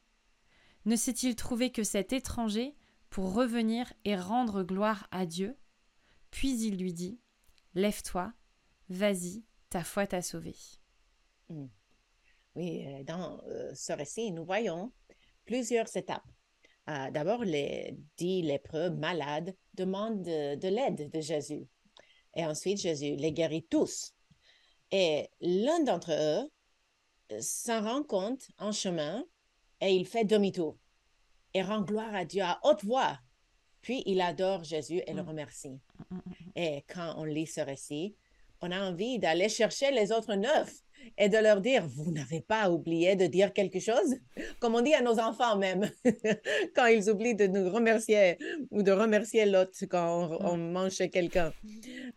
Ne 0.84 0.96
s'est-il 0.96 1.34
trouvé 1.34 1.70
que 1.70 1.82
cet 1.82 2.12
étranger 2.12 2.74
pour 3.10 3.34
revenir 3.34 3.92
et 4.04 4.16
rendre 4.16 4.62
gloire 4.62 5.08
à 5.10 5.26
Dieu? 5.26 5.56
Puis 6.30 6.60
il 6.64 6.78
lui 6.78 6.92
dit 6.92 7.18
Lève-toi, 7.74 8.32
vas-y, 8.88 9.44
ta 9.68 9.84
foi 9.84 10.06
t'a 10.06 10.22
sauvé. 10.22 10.54
Hmm. 11.48 11.66
Oui, 12.54 12.86
euh, 12.86 13.04
dans 13.04 13.40
euh, 13.48 13.74
ce 13.74 13.92
récit, 13.92 14.32
nous 14.32 14.44
voyons 14.44 14.92
plusieurs 15.44 15.94
étapes. 15.96 16.24
Euh, 16.88 17.10
d'abord, 17.10 17.44
les 17.44 17.98
dix 18.16 18.42
lépreux 18.42 18.90
malades 18.90 19.54
demandent 19.74 20.22
de, 20.22 20.68
l'aide 20.68 21.10
de 21.10 21.20
Jésus. 21.20 21.66
Et 22.34 22.46
ensuite, 22.46 22.78
Jésus 22.78 23.16
les 23.16 23.32
guérit 23.32 23.66
tous. 23.68 24.14
Et 24.92 25.28
l'un 25.40 25.80
d'entre 25.80 26.12
eux 26.12 27.40
s'en 27.40 27.82
rend 27.82 28.02
compte 28.02 28.48
en 28.58 28.72
chemin 28.72 29.24
et 29.80 29.94
il 29.94 30.06
fait 30.06 30.24
demi-tour 30.24 30.76
et 31.54 31.62
rend 31.62 31.80
gloire 31.80 32.14
à 32.14 32.24
Dieu 32.24 32.42
à 32.42 32.60
haute 32.64 32.84
voix. 32.84 33.18
Puis 33.82 34.02
il 34.06 34.20
adore 34.20 34.64
Jésus 34.64 35.02
et 35.06 35.12
le 35.12 35.22
mm. 35.22 35.28
remercie. 35.28 35.80
Mm, 36.10 36.16
mm, 36.16 36.20
et 36.56 36.84
quand 36.88 37.14
on 37.16 37.24
lit 37.24 37.46
ce 37.46 37.60
récit, 37.60 38.16
on 38.60 38.70
a 38.70 38.80
envie 38.80 39.18
d'aller 39.18 39.48
chercher 39.48 39.90
les 39.90 40.12
autres 40.12 40.34
neuf 40.34 40.82
et 41.18 41.28
de 41.28 41.38
leur 41.38 41.60
dire, 41.60 41.86
vous 41.86 42.12
n'avez 42.12 42.40
pas 42.40 42.70
oublié 42.70 43.16
de 43.16 43.26
dire 43.26 43.52
quelque 43.52 43.80
chose, 43.80 44.16
comme 44.60 44.74
on 44.74 44.82
dit 44.82 44.94
à 44.94 45.02
nos 45.02 45.18
enfants 45.18 45.56
même, 45.56 45.90
quand 46.74 46.86
ils 46.86 47.08
oublient 47.10 47.34
de 47.34 47.46
nous 47.46 47.70
remercier 47.70 48.38
ou 48.70 48.82
de 48.82 48.92
remercier 48.92 49.46
l'autre 49.46 49.72
quand 49.88 50.38
on, 50.40 50.56
mange 50.56 50.92
chez 50.92 51.10
quelqu'un. 51.10 51.52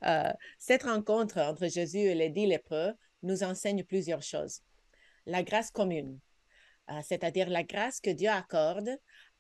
Euh, 0.06 0.32
cette 0.58 0.84
rencontre 0.84 1.40
entre 1.40 1.68
Jésus 1.68 2.00
et 2.00 2.16
les 2.16 2.30
dix 2.30 2.48
lépreux 2.48 2.94
nous 3.24 3.44
enseigne 3.44 3.84
plusieurs 3.84 4.24
choses. 4.24 4.62
La 5.26 5.44
grâce 5.44 5.72
commune, 5.72 6.20
euh, 6.90 7.00
c'est-à-dire 7.04 7.50
la 7.50 7.64
grâce 7.64 8.00
que 8.00 8.10
Dieu 8.10 8.30
accorde 8.30 8.90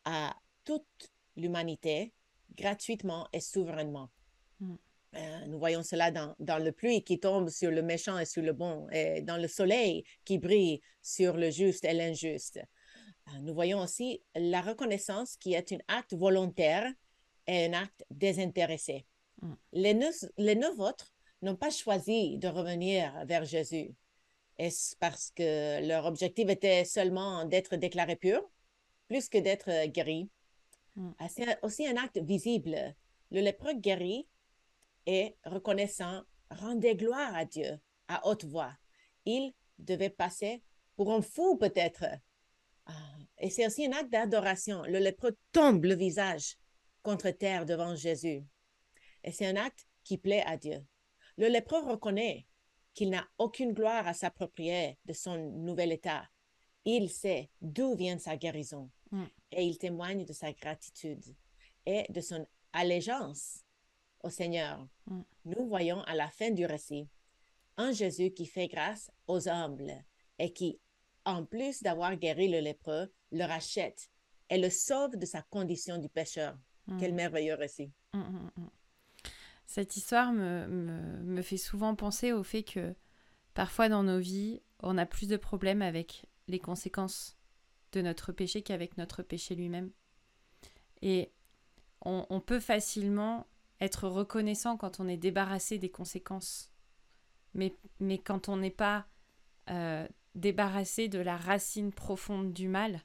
à 0.05 0.35
toute 0.63 1.11
l'humanité 1.35 2.13
gratuitement 2.55 3.27
et 3.33 3.39
souverainement. 3.39 4.09
Mm. 4.59 4.75
Euh, 5.15 5.45
nous 5.47 5.57
voyons 5.57 5.81
cela 5.81 6.11
dans, 6.11 6.35
dans, 6.39 6.59
le 6.63 6.71
pluie 6.71 7.03
qui 7.03 7.19
tombe 7.19 7.49
sur 7.49 7.71
le 7.71 7.81
méchant 7.81 8.19
et 8.19 8.25
sur 8.25 8.43
le 8.43 8.53
bon, 8.53 8.87
et 8.91 9.21
dans 9.21 9.37
le 9.37 9.47
soleil 9.47 10.03
qui 10.23 10.37
brille 10.37 10.81
sur 11.01 11.35
le 11.35 11.49
juste 11.49 11.83
et 11.83 11.93
l'injuste. 11.93 12.59
Euh, 13.29 13.39
nous 13.41 13.53
voyons 13.53 13.79
aussi 13.79 14.21
la 14.35 14.61
reconnaissance 14.61 15.35
qui 15.37 15.53
est 15.53 15.71
un 15.71 15.79
acte 15.87 16.13
volontaire 16.13 16.85
et 17.47 17.65
un 17.65 17.73
acte 17.73 18.05
désintéressé. 18.11 19.05
Mm. 19.41 19.53
Les, 19.73 19.93
neuf, 19.95 20.25
les 20.37 20.55
neuf 20.55 20.77
autres 20.79 21.11
n'ont 21.41 21.55
pas 21.55 21.71
choisi 21.71 22.37
de 22.37 22.47
revenir 22.47 23.11
vers 23.25 23.45
Jésus. 23.45 23.95
Est-ce 24.59 24.95
parce 24.97 25.31
que 25.31 25.85
leur 25.87 26.05
objectif 26.05 26.49
était 26.49 26.85
seulement 26.85 27.45
d'être 27.45 27.77
déclaré 27.77 28.15
pur, 28.15 28.47
plus 29.07 29.27
que 29.27 29.39
d'être 29.39 29.87
guéri? 29.87 30.29
Mm. 30.95 31.11
Ah, 31.17 31.29
c'est 31.29 31.57
aussi 31.63 31.87
un 31.87 31.97
acte 31.97 32.19
visible. 32.19 32.95
Le 33.31 33.41
lépreux 33.41 33.73
guéri 33.73 34.27
et 35.09 35.35
reconnaissant 35.43 36.21
rendait 36.51 36.95
gloire 36.95 37.35
à 37.35 37.43
Dieu 37.43 37.79
à 38.07 38.27
haute 38.27 38.45
voix. 38.45 38.71
Il 39.25 39.53
devait 39.79 40.11
passer 40.11 40.61
pour 40.95 41.11
un 41.11 41.23
fou 41.23 41.57
peut-être. 41.57 42.05
Ah, 42.85 42.93
et 43.39 43.49
c'est 43.49 43.65
aussi 43.65 43.87
un 43.87 43.91
acte 43.93 44.11
d'adoration. 44.11 44.83
Le 44.83 44.99
lépreux 44.99 45.35
tombe 45.51 45.83
le 45.85 45.95
visage 45.95 46.57
contre 47.01 47.31
terre 47.31 47.65
devant 47.65 47.95
Jésus. 47.95 48.45
Et 49.23 49.31
c'est 49.31 49.47
un 49.47 49.55
acte 49.55 49.87
qui 50.03 50.19
plaît 50.19 50.43
à 50.45 50.57
Dieu. 50.57 50.85
Le 51.37 51.47
lépreux 51.47 51.81
reconnaît 51.81 52.45
qu'il 52.93 53.09
n'a 53.09 53.27
aucune 53.39 53.73
gloire 53.73 54.07
à 54.07 54.13
s'approprier 54.13 54.99
de 55.05 55.13
son 55.13 55.37
nouvel 55.37 55.91
état. 55.91 56.29
Il 56.85 57.09
sait 57.09 57.49
d'où 57.61 57.95
vient 57.95 58.19
sa 58.19 58.37
guérison 58.37 58.91
mm. 59.09 59.25
et 59.53 59.63
il 59.63 59.79
témoigne 59.79 60.23
de 60.23 60.33
sa 60.33 60.53
gratitude 60.53 61.35
et 61.87 62.05
de 62.11 62.21
son 62.21 62.45
allégeance 62.73 63.63
au 64.23 64.29
Seigneur. 64.29 64.87
Mm. 65.07 65.21
Nous 65.45 65.67
voyons 65.67 66.01
à 66.03 66.15
la 66.15 66.29
fin 66.29 66.51
du 66.51 66.65
récit 66.65 67.07
un 67.77 67.91
Jésus 67.93 68.31
qui 68.31 68.45
fait 68.45 68.67
grâce 68.67 69.09
aux 69.27 69.47
humbles 69.47 70.03
et 70.37 70.51
qui, 70.51 70.79
en 71.25 71.45
plus 71.45 71.81
d'avoir 71.81 72.15
guéri 72.17 72.49
le 72.49 72.59
lépreux, 72.59 73.11
le 73.31 73.45
rachète 73.45 74.09
et 74.49 74.57
le 74.57 74.69
sauve 74.69 75.15
de 75.15 75.25
sa 75.25 75.41
condition 75.43 75.97
du 75.97 76.09
pécheur. 76.09 76.57
Mm. 76.87 76.97
Quel 76.99 77.13
merveilleux 77.13 77.55
récit. 77.55 77.91
Mm, 78.13 78.47
Cette 79.65 79.95
histoire 79.95 80.33
me, 80.33 80.67
me, 80.67 81.23
me, 81.23 81.41
fait 81.41 81.57
souvent 81.57 81.95
penser 81.95 82.33
au 82.33 82.43
fait 82.43 82.63
que 82.63 82.95
parfois 83.53 83.87
dans 83.87 84.03
nos 84.03 84.19
vies, 84.19 84.61
on 84.81 84.97
a 84.97 85.05
plus 85.05 85.27
de 85.27 85.37
problèmes 85.37 85.81
avec 85.81 86.25
les 86.47 86.59
conséquences 86.59 87.37
de 87.91 88.01
notre 88.01 88.31
péché 88.31 88.61
qu'avec 88.61 88.97
notre 88.97 89.23
péché 89.23 89.55
lui-même. 89.55 89.91
Et 91.01 91.31
on, 92.01 92.25
on, 92.29 92.41
peut 92.41 92.59
facilement 92.59 93.47
être 93.81 94.07
reconnaissant 94.07 94.77
quand 94.77 94.99
on 94.99 95.07
est 95.07 95.17
débarrassé 95.17 95.77
des 95.77 95.89
conséquences. 95.89 96.71
Mais, 97.53 97.75
mais 97.99 98.17
quand 98.17 98.49
on 98.49 98.57
n'est 98.57 98.69
pas 98.69 99.07
euh, 99.69 100.07
débarrassé 100.35 101.07
de 101.07 101.19
la 101.19 101.37
racine 101.37 101.91
profonde 101.91 102.53
du 102.53 102.67
mal, 102.67 103.01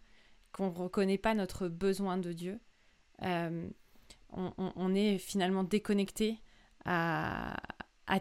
qu'on 0.52 0.70
ne 0.70 0.76
reconnaît 0.76 1.18
pas 1.18 1.34
notre 1.34 1.68
besoin 1.68 2.16
de 2.18 2.32
Dieu, 2.32 2.60
euh, 3.22 3.68
on, 4.30 4.94
est 4.94 5.18
finalement 5.18 5.62
déconnecté 5.62 6.40
à, 6.84 7.56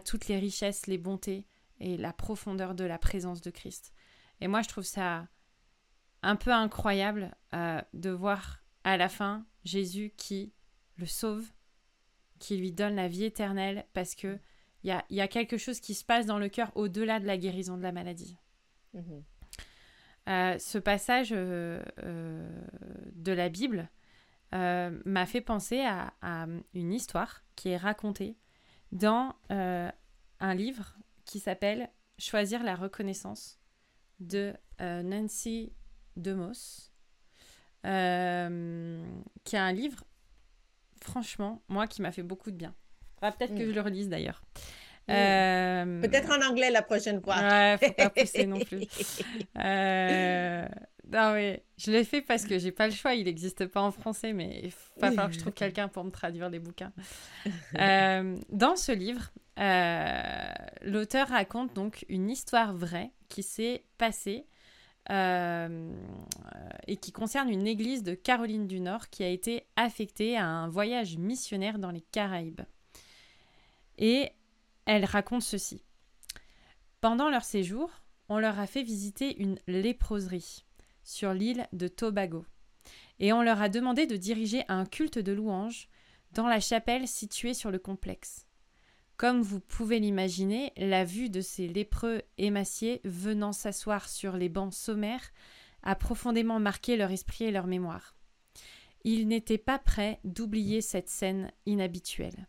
toutes 0.04 0.28
les 0.28 0.38
richesses, 0.38 0.86
les 0.86 0.98
bontés 0.98 1.46
et 1.80 1.96
la 1.96 2.12
profondeur 2.12 2.74
de 2.74 2.84
la 2.84 2.98
présence 2.98 3.40
de 3.40 3.50
Christ. 3.50 3.92
Et 4.40 4.46
moi, 4.46 4.62
je 4.62 4.68
trouve 4.68 4.84
ça 4.84 5.26
un 6.22 6.36
peu 6.36 6.52
incroyable 6.52 7.36
euh, 7.54 7.82
de 7.94 8.10
voir 8.10 8.62
à 8.84 8.96
la 8.96 9.08
fin 9.08 9.44
Jésus 9.64 10.12
qui 10.16 10.52
le 10.96 11.06
sauve 11.06 11.50
qui 12.44 12.58
lui 12.58 12.72
donne 12.72 12.94
la 12.94 13.08
vie 13.08 13.24
éternelle 13.24 13.86
parce 13.94 14.14
que 14.14 14.38
il 14.82 14.88
y 14.88 14.90
a, 14.90 15.02
y 15.08 15.22
a, 15.22 15.28
quelque 15.28 15.56
chose 15.56 15.80
qui 15.80 15.94
se 15.94 16.04
passe 16.04 16.26
dans 16.26 16.38
le 16.38 16.50
cœur 16.50 16.70
au-delà 16.74 17.18
de 17.18 17.24
la 17.24 17.38
guérison 17.38 17.78
de 17.78 17.82
la 17.82 17.90
maladie. 17.90 18.36
Mhm. 18.92 19.24
Euh, 20.28 20.58
ce 20.58 20.76
passage 20.76 21.32
euh, 21.32 21.82
euh, 22.02 22.66
de 23.12 23.32
la 23.32 23.48
Bible 23.48 23.88
m'a 24.52 25.26
fait 25.26 25.40
penser 25.40 25.80
à, 25.80 26.14
à, 26.22 26.46
une 26.74 26.92
histoire 26.92 27.42
qui 27.56 27.70
est 27.70 27.76
racontée 27.76 28.36
dans 28.92 29.34
un 29.48 30.54
livre 30.54 30.94
qui 31.24 31.40
s'appelle 31.40 31.90
Choisir 32.18 32.62
la 32.62 32.76
reconnaissance 32.76 33.58
de 34.20 34.54
Nancy 34.78 35.72
DeMoss, 36.14 36.92
qui 37.82 37.88
est 37.88 39.58
un 39.58 39.72
livre 39.72 40.04
franchement, 41.04 41.62
moi 41.68 41.86
qui 41.86 42.02
m'a 42.02 42.12
fait 42.12 42.22
beaucoup 42.22 42.50
de 42.50 42.56
bien. 42.56 42.74
Peut-être 43.20 43.54
que 43.54 43.62
mm. 43.62 43.66
je 43.66 43.72
le 43.72 43.80
relise 43.80 44.08
d'ailleurs. 44.08 44.42
Euh, 45.10 46.00
Peut-être 46.00 46.30
en 46.30 46.50
anglais 46.50 46.70
la 46.70 46.82
prochaine 46.82 47.20
fois. 47.22 47.36
Ouais, 47.36 47.76
faut 47.80 47.92
pas 47.92 48.10
pousser 48.16 48.46
non 48.46 48.58
plus. 48.58 48.86
Euh... 49.58 50.66
Non, 51.12 51.34
oui, 51.34 51.58
je 51.76 51.90
l'ai 51.90 52.04
fait 52.04 52.22
parce 52.22 52.44
que 52.44 52.58
j'ai 52.58 52.72
pas 52.72 52.86
le 52.86 52.92
choix. 52.92 53.14
Il 53.14 53.24
n'existe 53.24 53.66
pas 53.66 53.82
en 53.82 53.90
français, 53.90 54.32
mais 54.32 54.60
il 54.64 54.70
va 54.70 55.08
falloir 55.08 55.28
que 55.28 55.34
je 55.34 55.40
trouve 55.40 55.52
quelqu'un 55.52 55.88
pour 55.88 56.04
me 56.04 56.10
traduire 56.10 56.48
les 56.48 56.58
bouquins. 56.58 56.92
Euh, 57.78 58.38
dans 58.50 58.76
ce 58.76 58.92
livre, 58.92 59.30
l'auteur 60.82 61.28
raconte 61.28 61.74
donc 61.74 62.06
une 62.08 62.30
histoire 62.30 62.72
vraie 62.72 63.10
qui 63.28 63.42
s'est 63.42 63.84
passée 63.98 64.46
et 65.10 66.96
qui 66.96 67.12
concerne 67.12 67.50
une 67.50 67.66
église 67.66 68.02
de 68.02 68.14
Caroline 68.14 68.66
du 68.66 68.80
Nord 68.80 69.10
qui 69.10 69.22
a 69.22 69.28
été 69.28 69.66
affectée 69.76 70.36
à 70.36 70.46
un 70.46 70.68
voyage 70.68 71.16
missionnaire 71.16 71.78
dans 71.78 71.90
les 71.90 72.00
Caraïbes. 72.00 72.62
Et 73.98 74.30
elle 74.86 75.04
raconte 75.04 75.42
ceci. 75.42 75.82
Pendant 77.00 77.28
leur 77.28 77.44
séjour, 77.44 77.90
on 78.28 78.38
leur 78.38 78.58
a 78.58 78.66
fait 78.66 78.82
visiter 78.82 79.36
une 79.40 79.58
léproserie 79.66 80.64
sur 81.02 81.34
l'île 81.34 81.68
de 81.72 81.88
Tobago. 81.88 82.46
Et 83.18 83.32
on 83.32 83.42
leur 83.42 83.60
a 83.60 83.68
demandé 83.68 84.06
de 84.06 84.16
diriger 84.16 84.64
un 84.68 84.86
culte 84.86 85.18
de 85.18 85.32
louange 85.32 85.88
dans 86.32 86.48
la 86.48 86.60
chapelle 86.60 87.06
située 87.06 87.54
sur 87.54 87.70
le 87.70 87.78
complexe. 87.78 88.43
Comme 89.16 89.42
vous 89.42 89.60
pouvez 89.60 90.00
l'imaginer, 90.00 90.72
la 90.76 91.04
vue 91.04 91.30
de 91.30 91.40
ces 91.40 91.68
lépreux 91.68 92.22
émaciés 92.36 93.00
venant 93.04 93.52
s'asseoir 93.52 94.08
sur 94.08 94.36
les 94.36 94.48
bancs 94.48 94.74
sommaires 94.74 95.30
a 95.84 95.94
profondément 95.94 96.58
marqué 96.58 96.96
leur 96.96 97.10
esprit 97.12 97.44
et 97.44 97.50
leur 97.52 97.68
mémoire. 97.68 98.16
Ils 99.04 99.28
n'étaient 99.28 99.58
pas 99.58 99.78
prêts 99.78 100.18
d'oublier 100.24 100.80
cette 100.80 101.08
scène 101.08 101.52
inhabituelle. 101.66 102.48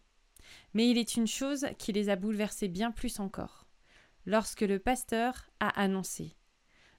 Mais 0.74 0.90
il 0.90 0.98
est 0.98 1.16
une 1.16 1.28
chose 1.28 1.68
qui 1.78 1.92
les 1.92 2.10
a 2.10 2.16
bouleversés 2.16 2.68
bien 2.68 2.92
plus 2.92 3.20
encore. 3.20 3.68
Lorsque 4.26 4.62
le 4.62 4.80
pasteur 4.80 5.52
a 5.60 5.68
annoncé 5.80 6.36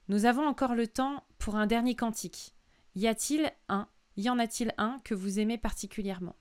Nous 0.07 0.25
avons 0.25 0.47
encore 0.47 0.75
le 0.75 0.87
temps 0.87 1.25
pour 1.39 1.55
un 1.55 1.67
dernier 1.67 1.95
cantique. 1.95 2.55
Y 2.95 3.07
a-t-il 3.07 3.51
un 3.67 3.89
Y 4.15 4.29
en 4.29 4.39
a-t-il 4.39 4.73
un 4.77 5.01
que 5.03 5.13
vous 5.13 5.39
aimez 5.39 5.57
particulièrement? 5.57 6.35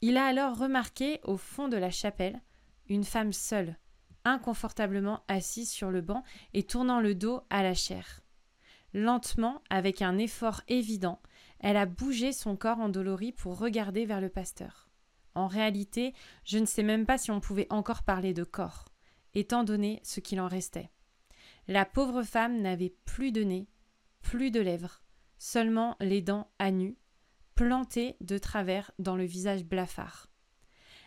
Il 0.00 0.16
a 0.16 0.26
alors 0.26 0.56
remarqué 0.56 1.20
au 1.24 1.36
fond 1.36 1.68
de 1.68 1.76
la 1.76 1.90
chapelle 1.90 2.40
une 2.88 3.04
femme 3.04 3.32
seule, 3.32 3.76
inconfortablement 4.24 5.22
assise 5.28 5.70
sur 5.70 5.90
le 5.90 6.00
banc 6.00 6.22
et 6.54 6.62
tournant 6.62 7.00
le 7.00 7.14
dos 7.14 7.42
à 7.50 7.62
la 7.62 7.74
chair. 7.74 8.20
Lentement, 8.94 9.62
avec 9.70 10.00
un 10.00 10.16
effort 10.18 10.62
évident, 10.68 11.20
elle 11.60 11.76
a 11.76 11.86
bougé 11.86 12.32
son 12.32 12.56
corps 12.56 12.78
endolori 12.78 13.32
pour 13.32 13.58
regarder 13.58 14.06
vers 14.06 14.20
le 14.20 14.28
pasteur. 14.28 14.88
En 15.34 15.46
réalité, 15.46 16.14
je 16.44 16.58
ne 16.58 16.64
sais 16.64 16.82
même 16.82 17.04
pas 17.04 17.18
si 17.18 17.30
on 17.30 17.40
pouvait 17.40 17.66
encore 17.70 18.02
parler 18.02 18.32
de 18.32 18.44
corps, 18.44 18.86
étant 19.34 19.64
donné 19.64 20.00
ce 20.04 20.20
qu'il 20.20 20.40
en 20.40 20.48
restait. 20.48 20.90
La 21.66 21.84
pauvre 21.84 22.22
femme 22.22 22.60
n'avait 22.62 22.94
plus 23.04 23.32
de 23.32 23.42
nez, 23.42 23.68
plus 24.22 24.50
de 24.50 24.60
lèvres, 24.60 25.02
seulement 25.38 25.96
les 26.00 26.22
dents 26.22 26.50
à 26.58 26.70
nu, 26.70 26.96
plantées 27.58 28.16
de 28.20 28.38
travers 28.38 28.92
dans 29.00 29.16
le 29.16 29.24
visage 29.24 29.64
blafard. 29.64 30.28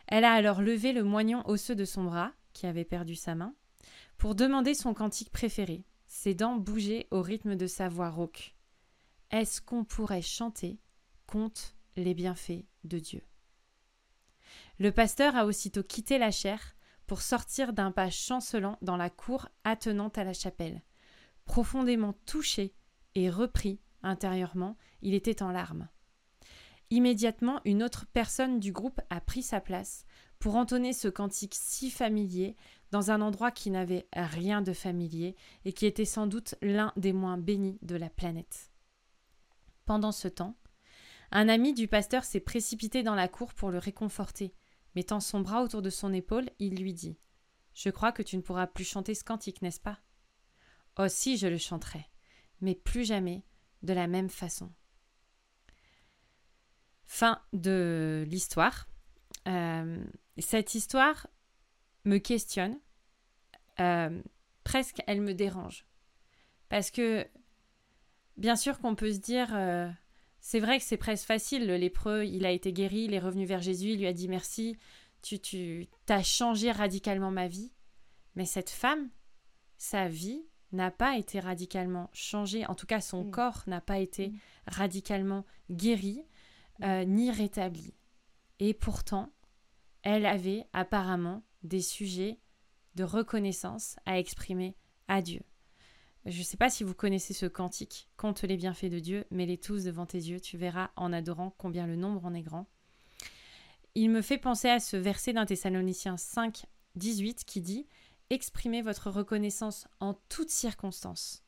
Elle 0.07 0.25
a 0.25 0.33
alors 0.33 0.61
levé 0.61 0.91
le 0.91 1.01
moignon 1.01 1.47
osseux 1.47 1.75
de 1.75 1.85
son 1.85 2.03
bras, 2.03 2.33
qui 2.51 2.67
avait 2.67 2.83
perdu 2.83 3.15
sa 3.15 3.35
main, 3.35 3.55
pour 4.17 4.35
demander 4.35 4.73
son 4.73 4.93
cantique 4.93 5.31
préféré. 5.31 5.85
Ses 6.07 6.35
dents 6.35 6.57
bougeaient 6.57 7.07
au 7.09 7.21
rythme 7.21 7.55
de 7.55 7.67
sa 7.67 7.87
voix 7.87 8.09
rauque. 8.09 8.53
Est-ce 9.29 9.61
qu'on 9.61 9.85
pourrait 9.85 10.21
chanter 10.21 10.81
Compte 11.25 11.77
les 11.95 12.13
bienfaits 12.13 12.65
de 12.83 12.99
Dieu? 12.99 13.21
Le 14.77 14.91
pasteur 14.91 15.37
a 15.37 15.45
aussitôt 15.45 15.83
quitté 15.83 16.17
la 16.17 16.31
chair 16.31 16.75
pour 17.07 17.21
sortir 17.21 17.71
d'un 17.71 17.93
pas 17.93 18.09
chancelant 18.09 18.77
dans 18.81 18.97
la 18.97 19.09
cour 19.09 19.47
attenante 19.63 20.17
à 20.17 20.25
la 20.25 20.33
chapelle. 20.33 20.81
Profondément 21.45 22.11
touché 22.25 22.75
et 23.15 23.29
repris 23.29 23.79
intérieurement, 24.03 24.75
il 25.01 25.13
était 25.13 25.43
en 25.43 25.51
larmes. 25.51 25.87
Immédiatement, 26.91 27.61
une 27.63 27.83
autre 27.83 28.05
personne 28.11 28.59
du 28.59 28.73
groupe 28.73 28.99
a 29.09 29.21
pris 29.21 29.43
sa 29.43 29.61
place 29.61 30.05
pour 30.39 30.57
entonner 30.57 30.91
ce 30.91 31.07
cantique 31.07 31.55
si 31.55 31.89
familier 31.89 32.57
dans 32.91 33.11
un 33.11 33.21
endroit 33.21 33.49
qui 33.49 33.71
n'avait 33.71 34.09
rien 34.13 34.61
de 34.61 34.73
familier 34.73 35.37
et 35.63 35.71
qui 35.71 35.85
était 35.85 36.03
sans 36.03 36.27
doute 36.27 36.55
l'un 36.61 36.91
des 36.97 37.13
moins 37.13 37.37
bénis 37.37 37.79
de 37.81 37.95
la 37.95 38.09
planète. 38.09 38.71
Pendant 39.85 40.11
ce 40.11 40.27
temps, 40.27 40.57
un 41.31 41.47
ami 41.47 41.73
du 41.73 41.87
pasteur 41.87 42.25
s'est 42.25 42.41
précipité 42.41 43.03
dans 43.03 43.15
la 43.15 43.29
cour 43.29 43.53
pour 43.53 43.71
le 43.71 43.77
réconforter. 43.77 44.53
Mettant 44.93 45.21
son 45.21 45.39
bras 45.39 45.63
autour 45.63 45.81
de 45.81 45.89
son 45.89 46.11
épaule, 46.11 46.49
il 46.59 46.75
lui 46.75 46.93
dit 46.93 47.17
Je 47.73 47.89
crois 47.89 48.11
que 48.11 48.21
tu 48.21 48.35
ne 48.35 48.41
pourras 48.41 48.67
plus 48.67 48.83
chanter 48.83 49.15
ce 49.15 49.23
cantique, 49.23 49.61
n'est-ce 49.61 49.79
pas? 49.79 49.99
Oh 50.99 51.07
si, 51.07 51.37
je 51.37 51.47
le 51.47 51.57
chanterai, 51.57 52.05
mais 52.59 52.75
plus 52.75 53.05
jamais 53.05 53.45
de 53.81 53.93
la 53.93 54.07
même 54.07 54.29
façon. 54.29 54.73
Fin 57.13 57.41
de 57.51 58.23
l'histoire. 58.25 58.87
Euh, 59.45 60.01
cette 60.37 60.75
histoire 60.75 61.27
me 62.05 62.19
questionne, 62.19 62.79
euh, 63.81 64.21
presque 64.63 65.01
elle 65.07 65.19
me 65.19 65.33
dérange. 65.33 65.85
Parce 66.69 66.89
que, 66.89 67.27
bien 68.37 68.55
sûr 68.55 68.79
qu'on 68.79 68.95
peut 68.95 69.11
se 69.11 69.19
dire, 69.19 69.53
euh, 69.53 69.89
c'est 70.39 70.61
vrai 70.61 70.77
que 70.77 70.85
c'est 70.85 70.95
presque 70.95 71.25
facile, 71.25 71.67
le 71.67 71.75
lépreux, 71.75 72.23
il 72.25 72.45
a 72.45 72.51
été 72.51 72.71
guéri, 72.71 72.99
il 73.01 73.13
est 73.13 73.19
revenu 73.19 73.43
vers 73.45 73.61
Jésus, 73.61 73.89
il 73.89 73.99
lui 73.99 74.07
a 74.07 74.13
dit 74.13 74.29
merci, 74.29 74.77
tu, 75.21 75.37
tu 75.37 75.89
as 76.07 76.23
changé 76.23 76.71
radicalement 76.71 77.29
ma 77.29 77.49
vie. 77.49 77.73
Mais 78.37 78.45
cette 78.45 78.69
femme, 78.69 79.09
sa 79.77 80.07
vie 80.07 80.45
n'a 80.71 80.91
pas 80.91 81.17
été 81.17 81.41
radicalement 81.41 82.09
changée, 82.13 82.65
en 82.67 82.73
tout 82.73 82.87
cas 82.87 83.01
son 83.01 83.25
mm. 83.25 83.31
corps 83.31 83.63
n'a 83.67 83.81
pas 83.81 83.99
été 83.99 84.29
mm. 84.29 84.37
radicalement 84.67 85.45
guéri. 85.69 86.23
Euh, 86.83 87.05
ni 87.05 87.29
rétablie. 87.29 87.93
Et 88.59 88.73
pourtant, 88.73 89.31
elle 90.01 90.25
avait 90.25 90.65
apparemment 90.73 91.43
des 91.63 91.81
sujets 91.81 92.39
de 92.95 93.03
reconnaissance 93.03 93.97
à 94.05 94.17
exprimer 94.17 94.75
à 95.07 95.21
Dieu. 95.21 95.41
Je 96.25 96.39
ne 96.39 96.43
sais 96.43 96.57
pas 96.57 96.69
si 96.69 96.83
vous 96.83 96.93
connaissez 96.93 97.33
ce 97.33 97.45
cantique, 97.45 98.09
compte 98.17 98.43
les 98.43 98.57
bienfaits 98.57 98.85
de 98.85 98.99
Dieu, 98.99 99.25
mets-les 99.31 99.57
tous 99.57 99.83
devant 99.83 100.05
tes 100.05 100.19
yeux, 100.19 100.39
tu 100.39 100.57
verras 100.57 100.91
en 100.95 101.13
adorant 101.13 101.53
combien 101.57 101.87
le 101.87 101.95
nombre 101.95 102.25
en 102.25 102.33
est 102.33 102.41
grand. 102.41 102.67
Il 103.95 104.09
me 104.09 104.21
fait 104.21 104.37
penser 104.37 104.69
à 104.69 104.79
ce 104.79 104.97
verset 104.97 105.33
d'un 105.33 105.45
Thessaloniciens 105.45 106.17
5, 106.17 106.65
18 106.95 107.43
qui 107.45 107.61
dit 107.61 107.87
Exprimez 108.29 108.81
votre 108.81 109.09
reconnaissance 109.09 109.87
en 109.99 110.13
toutes 110.29 110.51
circonstances, 110.51 111.43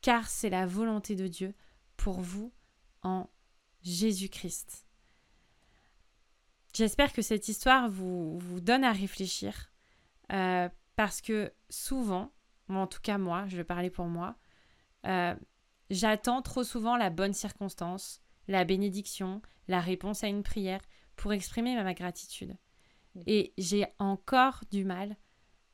car 0.00 0.28
c'est 0.28 0.50
la 0.50 0.66
volonté 0.66 1.14
de 1.14 1.28
Dieu 1.28 1.54
pour 1.96 2.20
vous 2.20 2.52
en 3.02 3.28
Jésus-Christ. 3.88 4.86
J'espère 6.74 7.12
que 7.12 7.22
cette 7.22 7.48
histoire 7.48 7.88
vous, 7.88 8.38
vous 8.38 8.60
donne 8.60 8.84
à 8.84 8.92
réfléchir 8.92 9.72
euh, 10.32 10.68
parce 10.96 11.20
que 11.20 11.52
souvent, 11.70 12.30
en 12.68 12.86
tout 12.86 13.00
cas 13.00 13.18
moi, 13.18 13.46
je 13.46 13.56
vais 13.56 13.64
parler 13.64 13.90
pour 13.90 14.06
moi, 14.06 14.36
euh, 15.06 15.34
j'attends 15.90 16.42
trop 16.42 16.64
souvent 16.64 16.96
la 16.96 17.10
bonne 17.10 17.32
circonstance, 17.32 18.20
la 18.46 18.64
bénédiction, 18.64 19.40
la 19.68 19.80
réponse 19.80 20.22
à 20.22 20.28
une 20.28 20.42
prière 20.42 20.82
pour 21.16 21.32
exprimer 21.32 21.74
ma 21.82 21.94
gratitude. 21.94 22.56
Et 23.26 23.52
j'ai 23.58 23.86
encore 23.98 24.62
du 24.70 24.84
mal 24.84 25.16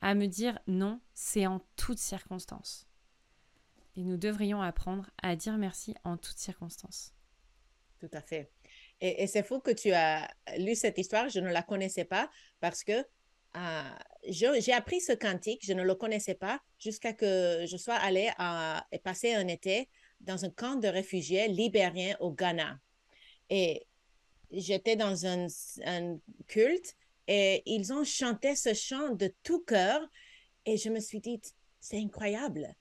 à 0.00 0.14
me 0.14 0.27
dire 0.27 0.59
non, 0.66 1.00
c'est 1.12 1.46
en 1.46 1.61
toutes 1.77 1.98
circonstances. 1.98 2.87
Et 3.96 4.03
nous 4.03 4.16
devrions 4.16 4.62
apprendre 4.62 5.11
à 5.22 5.37
dire 5.37 5.59
merci 5.59 5.94
en 6.05 6.16
toutes 6.16 6.38
circonstances 6.38 7.13
tout 8.09 8.17
à 8.17 8.21
fait. 8.21 8.51
Et, 9.01 9.27
c'est 9.27 9.43
fou 9.43 9.61
que 9.61 9.71
tu 9.71 9.93
as 9.93 10.31
lu 10.59 10.75
cette 10.75 10.99
histoire, 10.99 11.29
je 11.29 11.40
ne 11.40 11.51
la 11.51 11.62
connaissais 11.62 12.05
pas 12.05 12.31
parce 12.61 12.85
que 12.85 13.05
euh, 13.57 13.83
j'ai 14.29 14.73
appris 14.73 15.01
ce 15.01 15.12
cantique, 15.12 15.64
je 15.64 15.73
ne 15.73 15.83
le 15.83 15.95
connaissais 15.95 16.35
pas 16.35 16.61
jusqu'à 16.79 17.12
que 17.12 17.64
je 17.67 17.77
sois 17.77 17.95
allée 17.95 18.31
et 18.93 18.99
passer 18.99 19.35
un 19.35 19.49
été 19.49 19.88
dans 20.21 20.45
un 20.45 20.51
camp 20.51 20.77
de 20.77 20.88
réfugiés 20.88 21.49
libériens 21.49 22.17
au 22.21 22.33
Ghana. 22.33 22.79
Et 23.51 23.87
j'étais 24.51 24.97
dans 24.97 25.27
un, 25.27 25.47
culte 26.47 26.95
et 27.27 27.62
ils 27.67 27.93
ont 27.93 28.05
chanté 28.05 28.57
ce 28.57 28.75
chant 28.75 29.11
de 29.11 29.33
tout 29.43 29.62
cœur 29.64 30.01
et 30.67 30.77
je 30.77 30.88
me 30.88 31.01
suis 31.01 31.21
dit, 31.21 31.40
c'est 31.81 31.99
incroyable. 31.99 32.75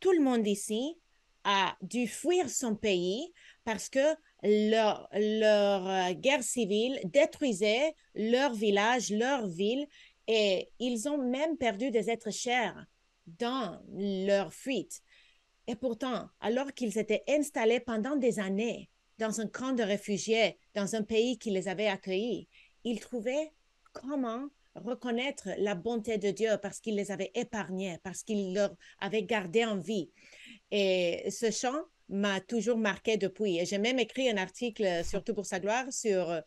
Tout 0.00 0.12
le 0.12 0.20
monde 0.20 0.46
ici 0.46 0.96
a 1.44 1.76
dû 1.82 2.06
fuir 2.06 2.48
son 2.48 2.76
pays 2.76 3.32
parce 3.64 3.88
que 3.88 4.14
leur, 4.44 5.08
euh, 5.14 6.12
guerre 6.12 6.42
civile 6.42 7.00
détruisait 7.04 7.94
leur 8.14 8.52
village, 8.52 9.10
leur 9.10 9.48
ville, 9.48 9.86
et 10.28 10.70
ils 10.78 11.08
ont 11.08 11.18
même 11.18 11.56
perdu 11.56 11.90
des 11.90 12.10
êtres 12.10 12.32
chers 12.32 12.86
dans 13.26 13.80
leur 13.92 14.52
fuite. 14.52 15.00
Et 15.66 15.76
pourtant, 15.76 16.28
alors 16.40 16.72
qu'ils 16.74 16.98
étaient 16.98 17.24
installés 17.28 17.80
pendant 17.80 18.16
des 18.16 18.38
années 18.38 18.90
dans 19.18 19.40
un 19.40 19.46
camp 19.46 19.72
de 19.72 19.82
réfugiés, 19.82 20.58
dans 20.74 20.94
un 20.94 21.02
pays 21.02 21.38
qui 21.38 21.50
les 21.50 21.68
avait 21.68 21.86
accueillis, 21.86 22.48
ils 22.84 23.00
trouvaient 23.00 23.52
comment 23.92 24.48
reconnaître 24.74 25.48
la 25.58 25.74
bonté 25.74 26.18
de 26.18 26.30
Dieu 26.30 26.58
parce 26.60 26.80
qu'il 26.80 26.96
les 26.96 27.10
avait 27.10 27.30
épargnés, 27.34 27.98
parce 28.02 28.22
qu'il 28.22 28.52
leur 28.52 28.74
avait 28.98 29.22
gardé 29.22 29.64
en 29.64 29.78
vie. 29.78 30.10
Et 30.70 31.30
ce 31.30 31.50
chant 31.50 31.84
m'a 32.08 32.40
toujours 32.40 32.78
marqué 32.78 33.16
depuis. 33.16 33.58
Et 33.58 33.64
j'ai 33.64 33.78
même 33.78 33.98
écrit 33.98 34.28
un 34.28 34.36
article, 34.36 34.84
euh, 34.84 35.02
surtout 35.02 35.34
pour 35.34 35.46
sa 35.46 35.60
gloire, 35.60 35.92
sur 35.92 36.30
euh, 36.30 36.40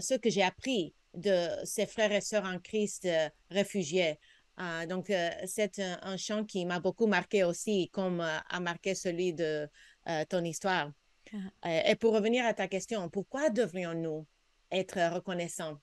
ce 0.00 0.14
que 0.14 0.30
j'ai 0.30 0.42
appris 0.42 0.94
de 1.14 1.48
ses 1.64 1.86
frères 1.86 2.12
et 2.12 2.20
sœurs 2.20 2.44
en 2.44 2.58
Christ 2.58 3.06
euh, 3.06 3.28
réfugiés. 3.50 4.18
donc, 4.88 5.12
c'est 5.46 5.78
un, 5.78 6.16
chant 6.16 6.44
qui 6.44 6.66
m'a 6.66 6.80
beaucoup 6.80 7.06
marqué 7.06 7.44
aussi, 7.44 7.88
comme 7.90 8.20
a 8.20 8.60
marqué 8.60 8.96
celui 8.96 9.32
de 9.32 9.68
ton 10.28 10.42
histoire. 10.42 10.90
Ah. 11.62 11.90
et 11.90 11.94
pour 11.94 12.12
revenir 12.12 12.44
à 12.44 12.54
ta 12.54 12.66
question, 12.66 13.08
pourquoi 13.08 13.50
devrions-nous 13.50 14.26
être 14.72 14.98
reconnaissants? 15.14 15.78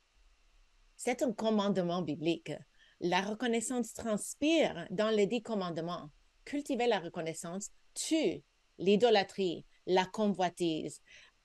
C'est 0.97 1.21
un 1.21 1.31
commandement 1.31 2.01
biblique. 2.01 2.51
La 2.99 3.21
reconnaissance 3.21 3.93
transpire 3.93 4.87
dans 4.89 5.09
les 5.09 5.25
dix 5.25 5.41
commandements. 5.41 6.09
Cultiver 6.43 6.87
la 6.87 6.99
reconnaissance 6.99 7.69
tue 7.93 8.43
l'idolâtrie, 8.77 9.65
la 9.85 10.05
convoitise 10.05 11.01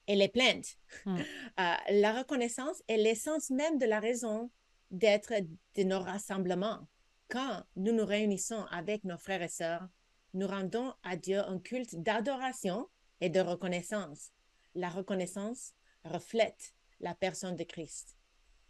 et 0.07 0.17
les 0.17 0.29
plaintes. 0.29 0.77
Hmm. 1.05 1.19
Euh, 1.59 1.75
la 1.91 2.15
reconnaissance 2.15 2.83
est 2.89 2.97
l'essence 2.97 3.51
même 3.51 3.77
de 3.77 3.85
la 3.85 4.01
raison 4.01 4.51
d'être 4.91 5.35
de 5.75 5.83
nos 5.83 6.01
rassemblements. 6.01 6.89
Quand 7.29 7.65
nous 7.77 7.93
nous 7.93 8.07
réunissons 8.07 8.65
avec 8.71 9.05
nos 9.05 9.19
frères 9.19 9.43
et 9.43 9.49
sœurs, 9.49 9.87
nous 10.33 10.47
rendons 10.47 10.95
à 11.03 11.17
Dieu 11.17 11.41
un 11.41 11.59
culte 11.59 11.97
d'adoration 11.97 12.89
et 13.21 13.29
de 13.29 13.41
reconnaissance. 13.41 14.31
La 14.75 14.89
reconnaissance 14.89 15.75
reflète 16.05 16.73
la 17.01 17.15
personne 17.15 17.57
de 17.57 17.65
Christ. 17.65 18.17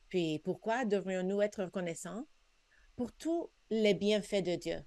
Puis 0.09 0.41
pourquoi 0.41 0.85
devrions-nous 0.85 1.43
être 1.43 1.65
reconnaissants? 1.65 2.27
Pour 2.97 3.13
tous 3.13 3.51
les 3.71 3.95
bienfaits 3.95 4.43
de 4.43 4.57
Dieu, 4.57 4.85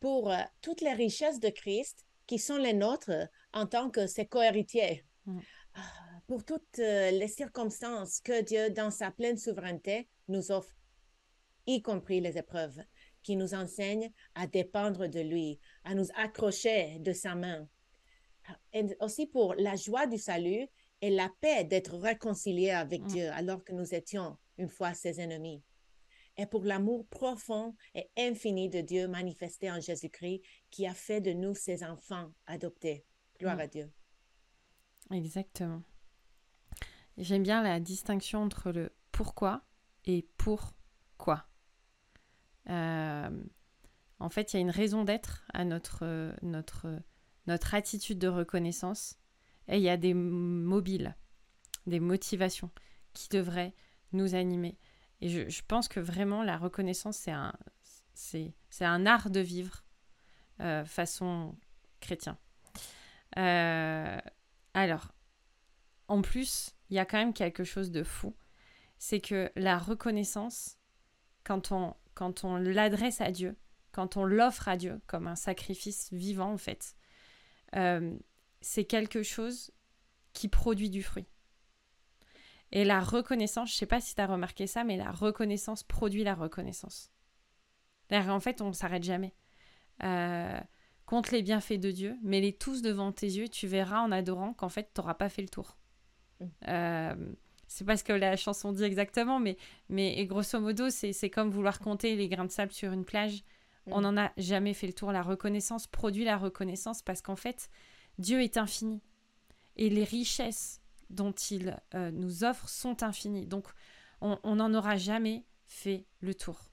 pour 0.00 0.30
euh, 0.30 0.42
toutes 0.60 0.82
les 0.82 0.92
richesses 0.92 1.40
de 1.40 1.48
Christ 1.48 2.06
qui 2.28 2.38
sont 2.38 2.58
les 2.58 2.74
nôtres 2.74 3.28
en 3.52 3.66
tant 3.66 3.90
que 3.90 4.06
ses 4.06 4.26
co-héritiers, 4.26 5.04
Mm. 5.28 5.40
Ah, 5.74 5.80
pour 6.26 6.44
toutes 6.44 6.78
euh, 6.78 7.10
les 7.10 7.28
circonstances 7.28 8.20
que 8.20 8.42
Dieu, 8.42 8.70
dans 8.70 8.90
sa 8.90 9.10
pleine 9.10 9.36
souveraineté, 9.36 10.08
nous 10.28 10.50
offre, 10.50 10.74
y 11.66 11.82
compris 11.82 12.20
les 12.22 12.38
épreuves, 12.38 12.80
qui 13.22 13.36
nous 13.36 13.52
enseignent 13.52 14.10
à 14.34 14.46
dépendre 14.46 15.06
de 15.06 15.20
lui, 15.20 15.60
à 15.84 15.94
nous 15.94 16.06
accrocher 16.14 16.98
de 17.00 17.12
sa 17.12 17.34
main. 17.34 17.68
Et 18.72 18.86
aussi 19.00 19.26
pour 19.26 19.54
la 19.54 19.76
joie 19.76 20.06
du 20.06 20.16
salut 20.16 20.66
et 21.02 21.10
la 21.10 21.30
paix 21.42 21.64
d'être 21.64 21.96
réconciliés 21.98 22.70
avec 22.70 23.02
Mm. 23.02 23.06
Dieu 23.08 23.30
alors 23.32 23.62
que 23.62 23.72
nous 23.74 23.94
étions 23.94 24.38
une 24.56 24.70
fois 24.70 24.94
ses 24.94 25.20
ennemis. 25.20 25.62
Et 26.38 26.46
pour 26.46 26.64
l'amour 26.64 27.06
profond 27.08 27.74
et 27.94 28.08
infini 28.16 28.68
de 28.70 28.80
Dieu 28.80 29.08
manifesté 29.08 29.70
en 29.70 29.80
Jésus-Christ 29.80 30.40
qui 30.70 30.86
a 30.86 30.94
fait 30.94 31.20
de 31.20 31.32
nous 31.32 31.54
ses 31.54 31.84
enfants 31.84 32.32
adoptés. 32.46 33.04
Gloire 33.38 33.56
Mm. 33.56 33.60
à 33.60 33.66
Dieu. 33.66 33.92
Exactement. 35.10 35.82
J'aime 37.16 37.42
bien 37.42 37.62
la 37.62 37.80
distinction 37.80 38.42
entre 38.42 38.70
le 38.70 38.90
pourquoi 39.10 39.62
et 40.04 40.26
pourquoi. 40.36 41.46
Euh, 42.68 43.44
en 44.20 44.30
fait, 44.30 44.52
il 44.52 44.56
y 44.56 44.58
a 44.58 44.62
une 44.62 44.70
raison 44.70 45.04
d'être 45.04 45.44
à 45.52 45.64
notre, 45.64 46.34
notre, 46.42 47.00
notre 47.46 47.74
attitude 47.74 48.18
de 48.18 48.28
reconnaissance 48.28 49.18
et 49.66 49.76
il 49.76 49.82
y 49.82 49.88
a 49.88 49.96
des 49.96 50.14
mobiles, 50.14 51.16
des 51.86 52.00
motivations 52.00 52.70
qui 53.12 53.28
devraient 53.28 53.74
nous 54.12 54.34
animer. 54.34 54.78
Et 55.20 55.28
je, 55.28 55.62
pense 55.66 55.88
que 55.88 56.00
vraiment 56.00 56.42
la 56.42 56.56
reconnaissance, 56.56 57.16
c'est 58.14 58.84
un, 58.84 59.06
art 59.06 59.30
de 59.30 59.40
vivre 59.40 59.84
euh, 60.60 60.84
façon 60.84 61.56
chrétien. 62.00 62.38
Euh, 63.36 64.18
alors, 64.74 65.12
en 66.06 66.22
plus, 66.22 66.74
il 66.90 66.96
y 66.96 66.98
a 66.98 67.04
quand 67.04 67.18
même 67.18 67.34
quelque 67.34 67.64
chose 67.64 67.90
de 67.90 68.02
fou. 68.02 68.34
C'est 68.98 69.20
que 69.20 69.50
la 69.56 69.78
reconnaissance, 69.78 70.78
quand 71.44 71.72
on, 71.72 71.94
quand 72.14 72.44
on 72.44 72.56
l'adresse 72.56 73.20
à 73.20 73.30
Dieu, 73.30 73.56
quand 73.92 74.16
on 74.16 74.24
l'offre 74.24 74.68
à 74.68 74.76
Dieu 74.76 75.00
comme 75.06 75.26
un 75.26 75.36
sacrifice 75.36 76.12
vivant, 76.12 76.52
en 76.52 76.58
fait, 76.58 76.96
euh, 77.76 78.16
c'est 78.60 78.84
quelque 78.84 79.22
chose 79.22 79.72
qui 80.32 80.48
produit 80.48 80.90
du 80.90 81.02
fruit. 81.02 81.26
Et 82.72 82.84
la 82.84 83.00
reconnaissance, 83.00 83.70
je 83.70 83.74
ne 83.74 83.78
sais 83.78 83.86
pas 83.86 84.00
si 84.00 84.14
tu 84.14 84.20
as 84.20 84.26
remarqué 84.26 84.66
ça, 84.66 84.84
mais 84.84 84.96
la 84.96 85.10
reconnaissance 85.10 85.82
produit 85.82 86.24
la 86.24 86.34
reconnaissance. 86.34 87.10
En 88.10 88.40
fait, 88.40 88.60
on 88.60 88.68
ne 88.68 88.72
s'arrête 88.72 89.02
jamais. 89.02 89.34
Euh, 90.02 90.60
compte 91.06 91.30
les 91.30 91.42
bienfaits 91.42 91.80
de 91.80 91.90
Dieu, 91.90 92.16
mets-les 92.22 92.52
tous 92.52 92.82
devant 92.82 93.12
tes 93.12 93.26
yeux, 93.26 93.48
tu 93.48 93.66
verras 93.66 94.00
en 94.00 94.12
adorant 94.12 94.52
qu'en 94.52 94.68
fait, 94.68 94.90
tu 94.94 95.00
n'auras 95.00 95.14
pas 95.14 95.28
fait 95.28 95.42
le 95.42 95.48
tour. 95.48 95.76
Mm. 96.40 96.44
Euh, 96.68 97.32
c'est 97.66 97.84
pas 97.84 97.96
ce 97.96 98.04
que 98.04 98.12
la 98.12 98.36
chanson 98.36 98.72
dit 98.72 98.84
exactement, 98.84 99.40
mais, 99.40 99.56
mais 99.88 100.24
grosso 100.26 100.58
modo, 100.60 100.90
c'est 100.90 101.30
comme 101.30 101.50
vouloir 101.50 101.80
compter 101.80 102.16
les 102.16 102.28
grains 102.28 102.44
de 102.44 102.50
sable 102.50 102.72
sur 102.72 102.92
une 102.92 103.04
plage. 103.04 103.42
Mm. 103.86 103.92
On 103.92 104.00
n'en 104.02 104.16
a 104.16 104.32
jamais 104.36 104.74
fait 104.74 104.86
le 104.86 104.92
tour. 104.92 105.12
La 105.12 105.22
reconnaissance 105.22 105.86
produit 105.86 106.24
la 106.24 106.36
reconnaissance 106.36 107.02
parce 107.02 107.22
qu'en 107.22 107.36
fait, 107.36 107.70
Dieu 108.18 108.42
est 108.42 108.56
infini. 108.56 109.02
Et 109.76 109.90
les 109.90 110.04
richesses 110.04 110.80
dont 111.10 111.32
il 111.32 111.76
euh, 111.94 112.10
nous 112.10 112.44
offre 112.44 112.68
sont 112.68 113.02
infinies. 113.02 113.46
Donc, 113.46 113.66
on 114.20 114.56
n'en 114.56 114.74
aura 114.74 114.96
jamais 114.96 115.44
fait 115.68 116.06
le 116.20 116.34
tour. 116.34 116.72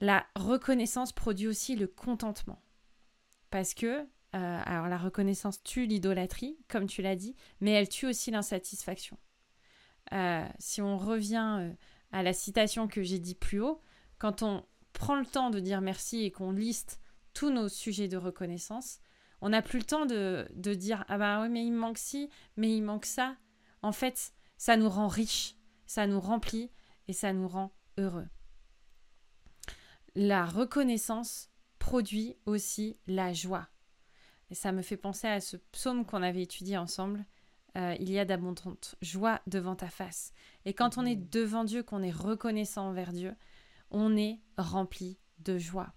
La 0.00 0.26
reconnaissance 0.34 1.12
produit 1.12 1.48
aussi 1.48 1.74
le 1.74 1.86
contentement. 1.86 2.60
Parce 3.50 3.72
que, 3.72 4.00
euh, 4.00 4.04
alors 4.32 4.88
la 4.88 4.98
reconnaissance 4.98 5.62
tue 5.62 5.86
l'idolâtrie, 5.86 6.58
comme 6.68 6.86
tu 6.86 7.00
l'as 7.00 7.16
dit, 7.16 7.34
mais 7.60 7.70
elle 7.70 7.88
tue 7.88 8.06
aussi 8.06 8.30
l'insatisfaction. 8.30 9.16
Euh, 10.12 10.46
si 10.58 10.82
on 10.82 10.98
revient 10.98 11.72
à 12.12 12.22
la 12.22 12.32
citation 12.32 12.88
que 12.88 13.02
j'ai 13.02 13.18
dit 13.18 13.34
plus 13.34 13.60
haut, 13.60 13.80
quand 14.18 14.42
on 14.42 14.64
prend 14.92 15.16
le 15.16 15.26
temps 15.26 15.50
de 15.50 15.60
dire 15.60 15.80
merci 15.80 16.24
et 16.24 16.30
qu'on 16.30 16.52
liste 16.52 17.00
tous 17.32 17.50
nos 17.50 17.68
sujets 17.68 18.08
de 18.08 18.16
reconnaissance, 18.16 18.98
on 19.40 19.50
n'a 19.50 19.62
plus 19.62 19.78
le 19.78 19.84
temps 19.84 20.06
de, 20.06 20.48
de 20.54 20.74
dire 20.74 21.04
ah 21.08 21.18
bah 21.18 21.42
oui 21.42 21.48
mais 21.48 21.64
il 21.64 21.72
me 21.72 21.78
manque 21.78 21.98
ci, 21.98 22.30
mais 22.56 22.74
il 22.74 22.82
manque 22.82 23.04
ça. 23.06 23.36
En 23.82 23.92
fait, 23.92 24.32
ça 24.56 24.76
nous 24.76 24.88
rend 24.88 25.08
riches, 25.08 25.56
ça 25.86 26.06
nous 26.06 26.20
remplit 26.20 26.70
et 27.08 27.12
ça 27.12 27.32
nous 27.32 27.48
rend 27.48 27.72
heureux. 27.98 28.26
La 30.14 30.46
reconnaissance 30.46 31.50
produit 31.78 32.36
aussi 32.46 32.98
la 33.06 33.32
joie. 33.32 33.68
Et 34.50 34.54
ça 34.54 34.72
me 34.72 34.82
fait 34.82 34.96
penser 34.96 35.26
à 35.26 35.40
ce 35.40 35.56
psaume 35.56 36.04
qu'on 36.04 36.22
avait 36.22 36.42
étudié 36.42 36.76
ensemble. 36.76 37.24
Euh, 37.76 37.94
il 38.00 38.10
y 38.10 38.18
a 38.18 38.24
d'abondante 38.24 38.94
joie 39.02 39.40
devant 39.46 39.76
ta 39.76 39.88
face. 39.88 40.32
Et 40.64 40.72
quand 40.72 40.98
on 40.98 41.04
est 41.04 41.16
devant 41.16 41.64
Dieu, 41.64 41.82
qu'on 41.82 42.02
est 42.02 42.12
reconnaissant 42.12 42.88
envers 42.88 43.12
Dieu, 43.12 43.34
on 43.90 44.16
est 44.16 44.40
rempli 44.56 45.18
de 45.40 45.58
joie. 45.58 45.92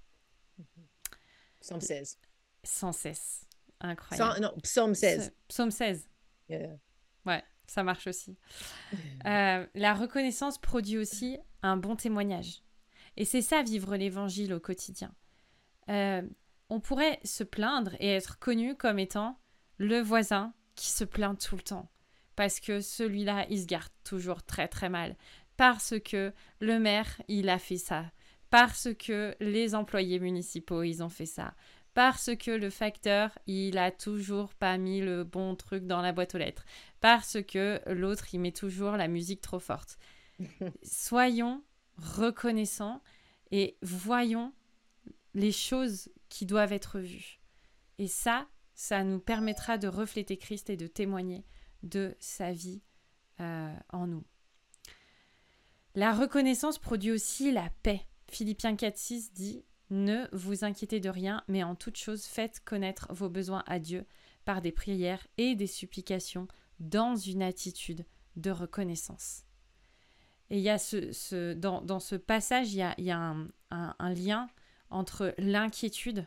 Psaume 1.61 1.81
16. 1.81 2.17
Sans 2.63 2.91
cesse. 2.91 3.45
Incroyable. 3.81 4.33
Sans- 4.35 4.41
non, 4.41 4.53
psaume 4.61 4.95
16. 4.95 5.31
Psaume 5.47 5.71
16. 5.71 6.09
Yeah. 6.49 6.77
Ouais, 7.25 7.43
ça 7.67 7.83
marche 7.83 8.07
aussi. 8.07 8.37
Euh, 9.25 9.67
la 9.75 9.93
reconnaissance 9.93 10.57
produit 10.57 10.97
aussi 10.97 11.37
un 11.61 11.75
bon 11.77 11.95
témoignage. 11.95 12.63
Et 13.17 13.25
c'est 13.25 13.41
ça, 13.41 13.61
vivre 13.63 13.95
l'évangile 13.97 14.53
au 14.53 14.59
quotidien. 14.59 15.13
Euh, 15.89 16.21
on 16.69 16.79
pourrait 16.79 17.19
se 17.25 17.43
plaindre 17.43 17.95
et 17.99 18.07
être 18.15 18.39
connu 18.39 18.75
comme 18.75 18.97
étant 18.97 19.37
le 19.77 19.99
voisin 19.99 20.53
qui 20.75 20.87
se 20.87 21.03
plaint 21.03 21.37
tout 21.39 21.55
le 21.57 21.61
temps. 21.61 21.91
Parce 22.35 22.59
que 22.61 22.79
celui-là, 22.79 23.45
il 23.49 23.59
se 23.61 23.65
garde 23.65 23.91
toujours 24.05 24.41
très 24.43 24.67
très 24.69 24.87
mal. 24.89 25.17
Parce 25.57 25.95
que 25.99 26.33
le 26.61 26.79
maire, 26.79 27.21
il 27.27 27.49
a 27.49 27.59
fait 27.59 27.77
ça. 27.77 28.05
Parce 28.49 28.87
que 28.97 29.35
les 29.41 29.75
employés 29.75 30.19
municipaux, 30.19 30.83
ils 30.83 31.03
ont 31.03 31.09
fait 31.09 31.25
ça. 31.25 31.53
Parce 31.99 32.33
que 32.37 32.51
le 32.51 32.69
facteur, 32.69 33.37
il 33.45 33.77
a 33.77 33.91
toujours 33.91 34.53
pas 34.53 34.77
mis 34.77 35.01
le 35.01 35.25
bon 35.25 35.53
truc 35.57 35.85
dans 35.85 36.01
la 36.01 36.13
boîte 36.13 36.33
aux 36.33 36.37
lettres. 36.37 36.63
Parce 37.01 37.43
que 37.43 37.81
l'autre, 37.87 38.33
il 38.33 38.39
met 38.39 38.53
toujours 38.53 38.93
la 38.93 39.09
musique 39.09 39.41
trop 39.41 39.59
forte. 39.59 39.99
Soyons 40.81 41.61
reconnaissants 41.97 43.01
et 43.51 43.75
voyons 43.81 44.53
les 45.33 45.51
choses 45.51 46.07
qui 46.29 46.45
doivent 46.45 46.71
être 46.71 46.99
vues. 47.01 47.41
Et 47.97 48.07
ça, 48.07 48.47
ça 48.75 49.03
nous 49.03 49.19
permettra 49.19 49.77
de 49.77 49.89
refléter 49.89 50.37
Christ 50.37 50.69
et 50.69 50.77
de 50.77 50.87
témoigner 50.87 51.43
de 51.83 52.15
sa 52.21 52.53
vie 52.53 52.81
euh, 53.41 53.75
en 53.89 54.07
nous. 54.07 54.23
La 55.95 56.13
reconnaissance 56.13 56.79
produit 56.79 57.11
aussi 57.11 57.51
la 57.51 57.69
paix. 57.83 58.07
Philippiens 58.29 58.75
4.6 58.75 59.33
dit 59.33 59.65
Ne 59.89 60.27
vous 60.31 60.63
inquiétez 60.63 60.99
de 60.99 61.09
rien, 61.09 61.43
mais 61.47 61.63
en 61.63 61.75
toute 61.75 61.97
chose 61.97 62.25
faites 62.25 62.61
connaître 62.63 63.07
vos 63.11 63.29
besoins 63.29 63.63
à 63.65 63.79
Dieu 63.79 64.05
par 64.45 64.61
des 64.61 64.71
prières 64.71 65.25
et 65.37 65.55
des 65.55 65.67
supplications 65.67 66.47
dans 66.79 67.15
une 67.15 67.41
attitude 67.41 68.05
de 68.35 68.51
reconnaissance. 68.51 69.45
Et 70.49 70.57
il 70.57 70.63
y 70.63 70.69
a 70.69 70.77
ce, 70.77 71.53
dans, 71.53 71.81
dans, 71.81 71.99
ce 71.99 72.15
passage, 72.15 72.73
il 72.73 72.77
y 72.77 72.81
a, 72.81 72.95
il 72.97 73.05
y 73.05 73.11
a 73.11 73.35
un 73.69 74.13
lien 74.13 74.47
entre 74.89 75.33
l'inquiétude 75.37 76.25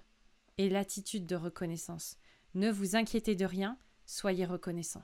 et 0.59 0.69
l'attitude 0.69 1.27
de 1.27 1.37
reconnaissance. 1.37 2.19
Ne 2.55 2.71
vous 2.71 2.97
inquiétez 2.97 3.35
de 3.35 3.45
rien, 3.45 3.79
soyez 4.07 4.45
reconnaissant. 4.45 5.03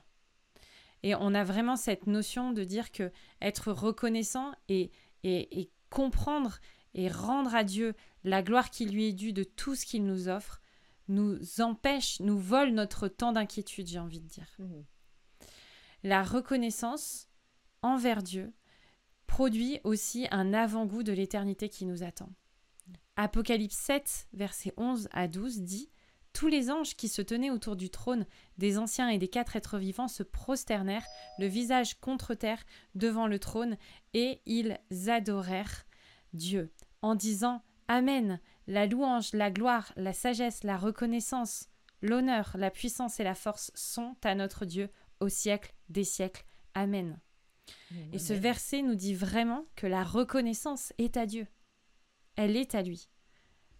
Et 1.03 1.15
on 1.15 1.33
a 1.33 1.43
vraiment 1.43 1.75
cette 1.75 2.07
notion 2.07 2.51
de 2.51 2.63
dire 2.63 2.91
que 2.91 3.11
être 3.41 3.71
reconnaissant 3.71 4.53
et, 4.67 4.91
et, 5.23 5.59
et 5.59 5.71
comprendre 5.89 6.59
et 6.93 7.09
rendre 7.09 7.55
à 7.55 7.63
Dieu 7.63 7.93
la 8.23 8.43
gloire 8.43 8.69
qui 8.69 8.85
lui 8.85 9.07
est 9.07 9.13
due 9.13 9.33
de 9.33 9.43
tout 9.43 9.75
ce 9.75 9.85
qu'il 9.85 10.05
nous 10.05 10.27
offre, 10.27 10.61
nous 11.07 11.39
empêche, 11.59 12.19
nous 12.19 12.37
vole 12.37 12.71
notre 12.71 13.07
temps 13.07 13.31
d'inquiétude, 13.31 13.87
j'ai 13.87 13.99
envie 13.99 14.19
de 14.19 14.27
dire. 14.27 14.55
Mmh. 14.59 14.81
La 16.03 16.23
reconnaissance 16.23 17.27
envers 17.81 18.23
Dieu 18.23 18.53
produit 19.27 19.79
aussi 19.83 20.27
un 20.31 20.53
avant-goût 20.53 21.03
de 21.03 21.11
l'éternité 21.11 21.69
qui 21.69 21.85
nous 21.85 22.03
attend. 22.03 22.29
Apocalypse 23.15 23.75
7, 23.75 24.27
versets 24.33 24.73
11 24.77 25.09
à 25.11 25.27
12 25.27 25.61
dit 25.61 25.91
Tous 26.31 26.47
les 26.47 26.71
anges 26.71 26.95
qui 26.95 27.09
se 27.09 27.21
tenaient 27.21 27.51
autour 27.51 27.75
du 27.75 27.89
trône 27.89 28.25
des 28.57 28.77
anciens 28.77 29.09
et 29.09 29.17
des 29.17 29.27
quatre 29.27 29.55
êtres 29.55 29.77
vivants 29.77 30.07
se 30.07 30.23
prosternèrent, 30.23 31.05
le 31.37 31.47
visage 31.47 31.99
contre 31.99 32.33
terre, 32.33 32.63
devant 32.95 33.27
le 33.27 33.39
trône, 33.39 33.77
et 34.13 34.41
ils 34.45 34.79
adorèrent 35.07 35.85
Dieu, 36.33 36.71
en 37.01 37.15
disant 37.15 37.63
Amen, 37.87 38.39
la 38.67 38.85
louange, 38.85 39.33
la 39.33 39.49
gloire, 39.49 39.91
la 39.95 40.13
sagesse, 40.13 40.63
la 40.63 40.77
reconnaissance, 40.77 41.69
l'honneur, 42.01 42.55
la 42.55 42.69
puissance 42.71 43.19
et 43.19 43.23
la 43.23 43.35
force 43.35 43.71
sont 43.73 44.15
à 44.23 44.35
notre 44.35 44.65
Dieu 44.65 44.89
au 45.19 45.29
siècle 45.29 45.73
des 45.89 46.03
siècles. 46.03 46.45
Amen. 46.75 47.19
Et 48.13 48.19
ce 48.19 48.33
verset 48.33 48.81
nous 48.81 48.95
dit 48.95 49.13
vraiment 49.13 49.65
que 49.75 49.87
la 49.87 50.03
reconnaissance 50.03 50.93
est 50.97 51.17
à 51.17 51.25
Dieu. 51.25 51.47
Elle 52.35 52.55
est 52.55 52.75
à 52.75 52.81
lui. 52.81 53.09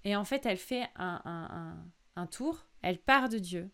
Et 0.04 0.16
en 0.16 0.26
fait, 0.26 0.46
elle 0.46 0.58
fait 0.58 0.88
un, 0.96 1.84
un, 2.16 2.28
tour, 2.28 2.68
elle 2.82 3.00
part 3.00 3.30
de 3.30 3.38
Dieu, 3.38 3.70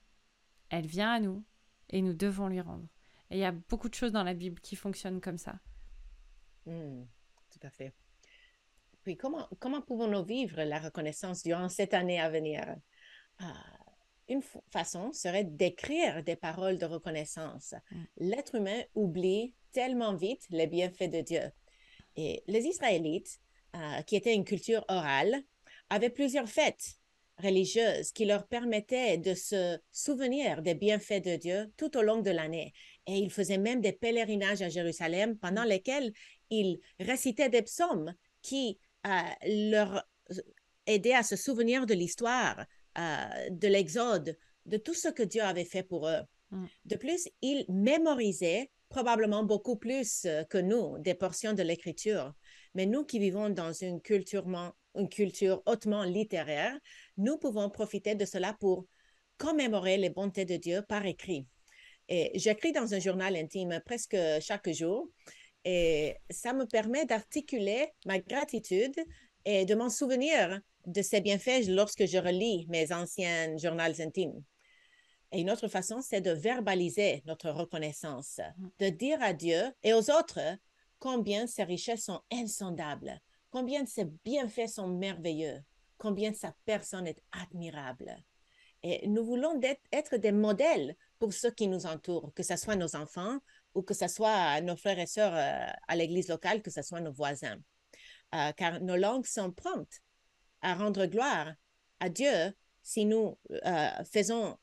elle 0.69 0.85
vient 0.85 1.11
à 1.11 1.19
nous, 1.19 1.43
et 1.89 2.01
nous 2.01 2.13
devons 2.13 2.47
lui 2.47 2.61
rendre. 2.61 2.87
Et 3.29 3.37
il 3.37 3.39
y 3.39 3.45
a 3.45 3.51
beaucoup 3.51 3.89
de 3.89 3.93
choses 3.93 4.11
dans 4.11 4.23
la 4.23 4.33
Bible 4.33 4.59
qui 4.59 4.75
fonctionnent 4.75 5.21
comme 5.21 5.37
ça. 5.37 5.59
Hmm, 6.65 7.03
tout 7.51 7.59
à 7.63 7.69
fait. 7.69 7.93
Puis 9.05 9.17
comment, 9.17 9.47
comment 9.59 9.81
pouvons-nous 9.81 10.25
vivre 10.25 10.63
la 10.63 10.79
reconnaissance 10.79 11.43
durant 11.43 11.69
cette 11.69 11.93
année 11.93 12.19
à 12.19 12.27
venir? 12.29 12.75
Ah, 13.37 13.53
une 14.27 14.41
façon 14.71 15.13
serait 15.13 15.43
d'écrire 15.43 16.23
des 16.23 16.35
paroles 16.35 16.79
de 16.79 16.87
reconnaissance. 16.87 17.75
Mm. 17.91 18.03
L'être 18.17 18.55
humain 18.55 18.81
oublie 18.95 19.53
tellement 19.71 20.15
vite 20.15 20.41
les 20.49 20.65
bienfaits 20.65 21.11
de 21.11 21.21
Dieu. 21.21 21.51
Et 22.15 22.43
les 22.47 22.65
Israélites, 22.65 23.39
euh, 23.75 24.01
qui 24.01 24.15
étaient 24.15 24.33
une 24.33 24.43
culture 24.43 24.83
orale, 24.87 25.35
avaient 25.91 26.09
plusieurs 26.09 26.49
fêtes 26.49 26.95
religieuses 27.37 28.11
qui 28.11 28.25
leur 28.25 28.47
permettaient 28.47 29.19
de 29.19 29.35
se 29.35 29.77
souvenir 29.91 30.63
des 30.63 30.73
bienfaits 30.73 31.23
de 31.23 31.35
Dieu 31.35 31.71
tout 31.77 31.95
au 31.95 32.01
long 32.01 32.21
de 32.21 32.31
l'année. 32.31 32.73
Et 33.05 33.17
ils 33.19 33.29
faisaient 33.29 33.59
même 33.59 33.81
des 33.81 33.91
pèlerinages 33.91 34.63
à 34.63 34.69
Jérusalem 34.69 35.37
pendant 35.37 35.65
mm. 35.65 35.69
lesquels 35.69 36.11
ils 36.49 36.79
récitaient 36.99 37.49
des 37.49 37.61
psaumes 37.61 38.15
qui 38.41 38.79
euh, 38.79 38.84
leur 39.45 40.05
aidaient 40.87 41.13
à 41.13 41.23
se 41.23 41.35
souvenir 41.35 41.85
de 41.85 41.93
l'histoire 41.93 42.65
euh, 42.97 43.49
de 43.49 43.67
l'Exode, 43.67 44.37
de 44.65 44.77
tout 44.77 44.93
ce 44.93 45.09
que 45.09 45.23
Dieu 45.23 45.41
avait 45.41 45.65
fait 45.65 45.83
pour 45.83 46.07
eux. 46.07 46.21
Mm. 46.51 46.65
De 46.85 46.95
plus, 46.95 47.27
ils 47.41 47.65
mémorisaient 47.69 48.69
probablement 48.89 49.43
beaucoup 49.43 49.75
plus 49.75 50.25
euh, 50.25 50.43
que 50.45 50.57
nous 50.57 50.97
des 50.99 51.13
portions 51.13 51.53
de 51.53 51.63
l'Écriture. 51.63 52.33
Mais 52.73 52.85
nous 52.85 53.03
qui 53.03 53.19
vivons 53.19 53.49
dans 53.49 53.73
une 53.73 54.01
culture, 54.01 54.45
une 54.95 55.09
culture 55.09 55.61
hautement 55.65 56.03
littéraire, 56.03 56.77
nous 57.17 57.37
pouvons 57.37 57.69
profiter 57.69 58.15
de 58.15 58.25
cela 58.25 58.55
pour 58.59 58.85
commémorer 59.37 59.97
les 59.97 60.09
bontés 60.09 60.45
de 60.45 60.55
Dieu 60.55 60.81
par 60.87 61.05
écrit. 61.05 61.47
Et 62.07 62.31
j'écris 62.35 62.71
dans 62.71 62.93
un 62.93 62.99
journal 62.99 63.35
intime 63.35 63.81
presque 63.85 64.15
chaque 64.39 64.69
jour 64.71 65.09
et 65.65 66.15
ça 66.29 66.53
me 66.53 66.65
permet 66.65 67.05
d'articuler 67.05 67.87
ma 68.05 68.19
gratitude 68.19 68.95
et 69.43 69.65
de 69.65 69.73
m'en 69.73 69.89
souvenir 69.89 70.61
de 70.85 71.01
ces 71.01 71.21
bienfaits 71.21 71.67
lorsque 71.67 72.05
je 72.05 72.19
relis 72.19 72.67
mes 72.69 72.93
anciens 72.93 73.57
journaux 73.57 73.99
intimes. 73.99 74.43
Et 75.31 75.41
une 75.41 75.49
autre 75.49 75.67
façon, 75.67 76.01
c'est 76.01 76.21
de 76.21 76.31
verbaliser 76.31 77.23
notre 77.25 77.49
reconnaissance, 77.49 78.39
mm. 78.57 78.67
de 78.79 78.89
dire 78.89 79.21
à 79.21 79.33
Dieu 79.33 79.63
et 79.81 79.93
aux 79.93 80.11
autres 80.11 80.39
combien 80.99 81.47
ses 81.47 81.63
richesses 81.63 82.05
sont 82.05 82.21
insondables, 82.31 83.19
combien 83.49 83.85
ses 83.87 84.05
bienfaits 84.05 84.67
sont 84.67 84.87
merveilleux, 84.87 85.61
combien 85.97 86.31
sa 86.33 86.53
personne 86.65 87.07
est 87.07 87.21
admirable. 87.31 88.15
Et 88.83 89.07
nous 89.07 89.25
voulons 89.25 89.59
être 89.91 90.17
des 90.17 90.31
modèles 90.31 90.95
pour 91.17 91.33
ceux 91.33 91.49
qui 91.49 91.67
nous 91.67 91.87
entourent, 91.87 92.31
que 92.35 92.43
ce 92.43 92.55
soit 92.55 92.75
nos 92.75 92.95
enfants 92.95 93.39
ou 93.75 93.83
que 93.83 93.93
ce 93.93 94.07
soit 94.07 94.59
nos 94.61 94.75
frères 94.75 94.99
et 94.99 95.05
sœurs 95.05 95.35
euh, 95.35 95.71
à 95.87 95.95
l'église 95.95 96.29
locale, 96.29 96.61
que 96.61 96.71
ce 96.71 96.81
soit 96.81 97.01
nos 97.01 97.13
voisins. 97.13 97.57
Euh, 98.33 98.51
car 98.53 98.81
nos 98.81 98.97
langues 98.97 99.25
sont 99.25 99.51
promptes 99.51 100.01
à 100.61 100.73
rendre 100.73 101.05
gloire 101.05 101.53
à 101.99 102.09
Dieu 102.09 102.53
si 102.81 103.05
nous 103.05 103.37
euh, 103.51 104.03
faisons 104.11 104.57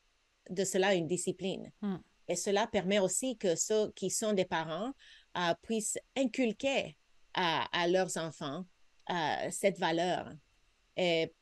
de 0.49 0.63
cela 0.63 0.93
une 0.93 1.07
discipline. 1.07 1.71
Hmm. 1.81 1.97
Et 2.27 2.35
cela 2.35 2.67
permet 2.67 2.99
aussi 2.99 3.37
que 3.37 3.55
ceux 3.55 3.91
qui 3.93 4.09
sont 4.09 4.33
des 4.33 4.45
parents 4.45 4.91
euh, 5.37 5.53
puissent 5.61 5.97
inculquer 6.15 6.97
à, 7.33 7.87
leurs 7.87 8.17
enfants 8.17 8.63
cette 9.49 9.79
valeur. 9.79 10.31
Et, 10.95 11.33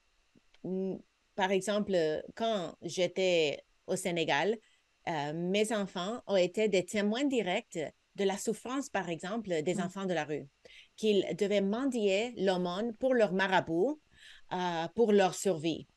mm, 0.63 0.95
par 1.35 1.51
exemple, 1.51 2.23
quand 2.33 2.75
j'étais 2.81 3.61
au 3.87 3.97
Sénégal, 3.97 4.57
mes 5.07 5.73
enfants 5.73 6.21
ont 6.27 6.35
été 6.35 6.67
des 6.67 6.85
témoins 6.85 7.25
directs 7.25 7.79
de 8.15 8.23
la 8.23 8.37
souffrance, 8.37 8.89
par 8.89 9.09
exemple, 9.09 9.61
des 9.63 9.75
hmm. 9.75 9.81
enfants 9.81 10.05
de 10.05 10.13
la 10.13 10.25
rue, 10.25 10.47
qu'ils 10.97 11.25
devaient 11.37 11.61
mendier 11.61 12.33
l'aumône 12.37 12.93
pour 12.95 13.13
leur 13.13 13.33
marabout 13.33 13.99
euh, 14.53 14.87
pour 14.95 15.13
leur 15.13 15.33
survie. 15.33 15.87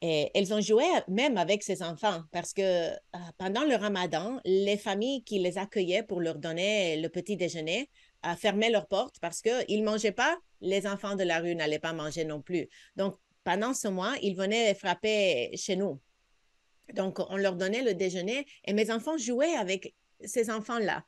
Et 0.00 0.30
elles 0.32 0.54
ont 0.54 0.60
joué 0.60 0.84
même 1.08 1.36
avec 1.36 1.62
ces 1.62 1.82
enfants 1.82 2.22
parce 2.32 2.54
que 2.54 2.62
euh, 2.62 2.96
pendant 3.36 3.64
le 3.64 3.74
ramadan, 3.74 4.40
les 4.44 4.78
familles 4.78 5.22
qui 5.24 5.38
les 5.38 5.58
accueillaient 5.58 6.04
pour 6.04 6.20
leur 6.20 6.36
donner 6.36 6.98
le 6.98 7.08
petit 7.08 7.36
déjeuner 7.36 7.90
euh, 8.24 8.34
fermaient 8.36 8.70
leurs 8.70 8.86
portes 8.86 9.16
parce 9.20 9.42
qu'ils 9.42 9.80
ne 9.80 9.84
mangeaient 9.84 10.12
pas, 10.12 10.38
les 10.60 10.86
enfants 10.86 11.14
de 11.14 11.24
la 11.24 11.40
rue 11.40 11.54
n'allaient 11.54 11.78
pas 11.78 11.92
manger 11.92 12.24
non 12.24 12.40
plus. 12.40 12.68
Donc, 12.96 13.16
pendant 13.44 13.74
ce 13.74 13.88
mois, 13.88 14.14
ils 14.22 14.36
venaient 14.36 14.72
frapper 14.74 15.50
chez 15.56 15.76
nous. 15.76 16.00
Donc, 16.94 17.18
on 17.18 17.36
leur 17.36 17.56
donnait 17.56 17.82
le 17.82 17.94
déjeuner 17.94 18.46
et 18.64 18.72
mes 18.72 18.90
enfants 18.90 19.18
jouaient 19.18 19.54
avec 19.54 19.94
ces 20.24 20.50
enfants-là. 20.50 21.04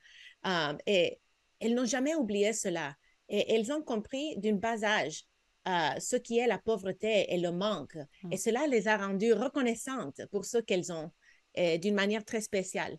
et 0.87 1.19
elles 1.59 1.75
n'ont 1.75 1.87
jamais 1.87 2.15
oublié 2.15 2.53
cela. 2.53 2.95
Et 3.29 3.55
elles 3.55 3.73
ont 3.73 3.83
compris 3.83 4.37
d'un 4.39 4.55
bas 4.55 4.83
âge 4.83 5.25
ce 5.67 6.17
qui 6.17 6.39
est 6.39 6.47
la 6.47 6.59
pauvreté 6.59 7.33
et 7.33 7.39
le 7.39 7.53
manque. 7.53 7.97
Et 8.31 8.37
mm. 8.37 8.39
cela 8.39 8.67
les 8.67 8.89
a 8.89 8.97
rendues 8.97 9.33
reconnaissantes 9.33 10.23
pour 10.31 10.45
ce 10.45 10.59
qu'elles 10.59 10.93
ont 10.93 11.11
d'une 11.57 11.95
manière 11.95 12.25
très 12.25 12.41
spéciale. 12.41 12.99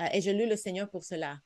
Euh, 0.00 0.06
et 0.12 0.20
je 0.20 0.30
loue 0.30 0.48
le 0.48 0.56
Seigneur 0.56 0.88
pour 0.90 1.04
cela. 1.04 1.38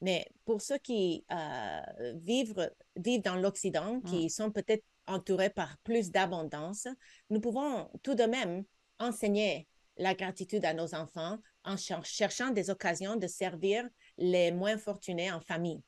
Mais 0.00 0.26
pour 0.44 0.62
ceux 0.62 0.78
qui 0.78 1.24
euh, 1.30 2.12
vivent, 2.14 2.70
vivent 2.96 3.22
dans 3.22 3.36
l'Occident, 3.36 4.00
qui 4.00 4.30
sont 4.30 4.50
peut-être 4.50 4.84
entourés 5.06 5.50
par 5.50 5.76
plus 5.84 6.10
d'abondance, 6.10 6.88
nous 7.28 7.40
pouvons 7.40 7.90
tout 8.02 8.14
de 8.14 8.24
même 8.24 8.64
enseigner 8.98 9.68
la 10.00 10.14
gratitude 10.14 10.64
à 10.64 10.74
nos 10.74 10.94
enfants 10.94 11.38
en 11.62 11.76
cherchant 11.76 12.50
des 12.50 12.70
occasions 12.70 13.16
de 13.16 13.26
servir 13.26 13.86
les 14.16 14.50
moins 14.50 14.78
fortunés 14.78 15.30
en 15.30 15.40
famille. 15.40 15.82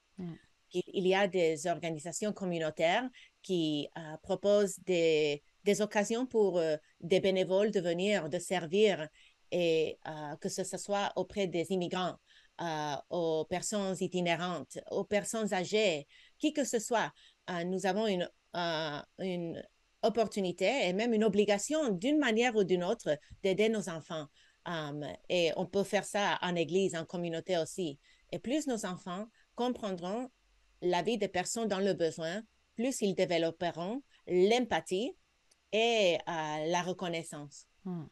Il 0.73 1.07
y 1.07 1.15
a 1.15 1.27
des 1.29 1.67
organisations 1.67 2.33
communautaires 2.33 3.09
qui 3.43 3.89
euh, 3.99 4.17
proposent 4.23 4.79
des, 4.81 5.43
occasions 5.81 6.27
pour 6.27 6.59
euh, 6.59 6.77
des 7.01 7.21
bénévoles 7.21 7.71
de 7.71 7.81
venir, 7.81 8.29
de 8.29 8.39
servir, 8.39 9.09
et 9.51 9.99
euh, 10.07 10.37
que 10.37 10.49
ce, 10.49 10.65
soit 10.65 11.13
auprès 11.17 11.47
des 11.47 11.73
immigrants, 11.73 12.17
aux 13.11 13.45
personnes 13.47 13.97
itinérantes, 14.01 14.79
aux 14.91 15.05
personnes 15.05 15.53
âgées, 15.53 16.07
qui 16.39 16.53
que 16.53 16.65
ce 16.65 16.79
soit. 16.79 17.13
nous 17.67 17.87
avons 17.87 18.07
une, 18.07 18.29
une 19.19 19.63
opportunité 20.03 20.89
et 20.89 20.93
même 20.93 21.13
une 21.13 21.25
obligation 21.25 21.91
d'une 21.91 22.19
manière 22.19 22.57
ou 22.57 22.65
d'une 22.65 22.85
autre 22.85 23.19
d'aider 23.43 23.69
nos 23.69 23.89
enfants. 23.89 24.27
et 25.29 25.53
on 25.57 25.67
peut 25.67 25.85
faire 25.85 26.05
ça 26.05 26.39
en 26.43 26.55
église, 26.55 26.95
en 26.95 27.05
communauté 27.05 27.59
aussi. 27.59 27.99
Et 28.31 28.39
plus 28.39 28.67
nos 28.67 28.87
enfants 28.87 29.27
comprendront 29.55 30.31
la 30.81 31.03
vie 31.03 31.19
des 31.19 31.29
personnes 31.29 31.69
dans 31.69 31.81
le 31.81 31.95
besoin, 31.95 32.43
plus 32.75 33.01
ils 33.01 33.15
développeront 33.15 34.03
l'empathie 34.27 35.13
et 35.73 36.19
euh, 36.29 36.67
la 36.67 36.83
reconnaissance. 36.83 37.67
Hmm. 37.85 38.05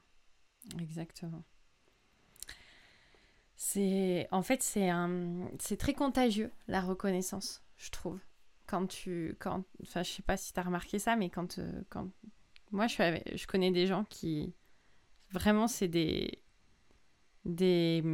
Exactement. 0.81 1.43
C'est 3.57 4.27
en 4.31 4.43
fait 4.43 4.63
c'est 4.63 4.89
un 4.89 5.51
c'est 5.59 5.77
très 5.77 5.93
contagieux 5.93 6.51
la 6.67 6.81
reconnaissance, 6.81 7.63
je 7.77 7.91
trouve. 7.91 8.19
Quand 8.71 8.87
tu 8.87 9.37
quand 9.41 9.65
enfin 9.83 10.05
je 10.05 10.11
sais 10.11 10.23
pas 10.23 10.37
si 10.37 10.53
tu 10.53 10.61
as 10.61 10.63
remarqué 10.63 11.01
ça 11.01 11.17
mais 11.17 11.29
quand 11.29 11.59
euh, 11.59 11.83
quand 11.89 12.09
moi 12.71 12.87
je 12.87 13.21
je 13.35 13.47
connais 13.49 13.73
des 13.73 13.89
gens 13.89 14.05
qui 14.05 14.55
vraiment 15.33 15.67
c'est 15.67 15.89
des 15.89 16.41
des 17.45 18.05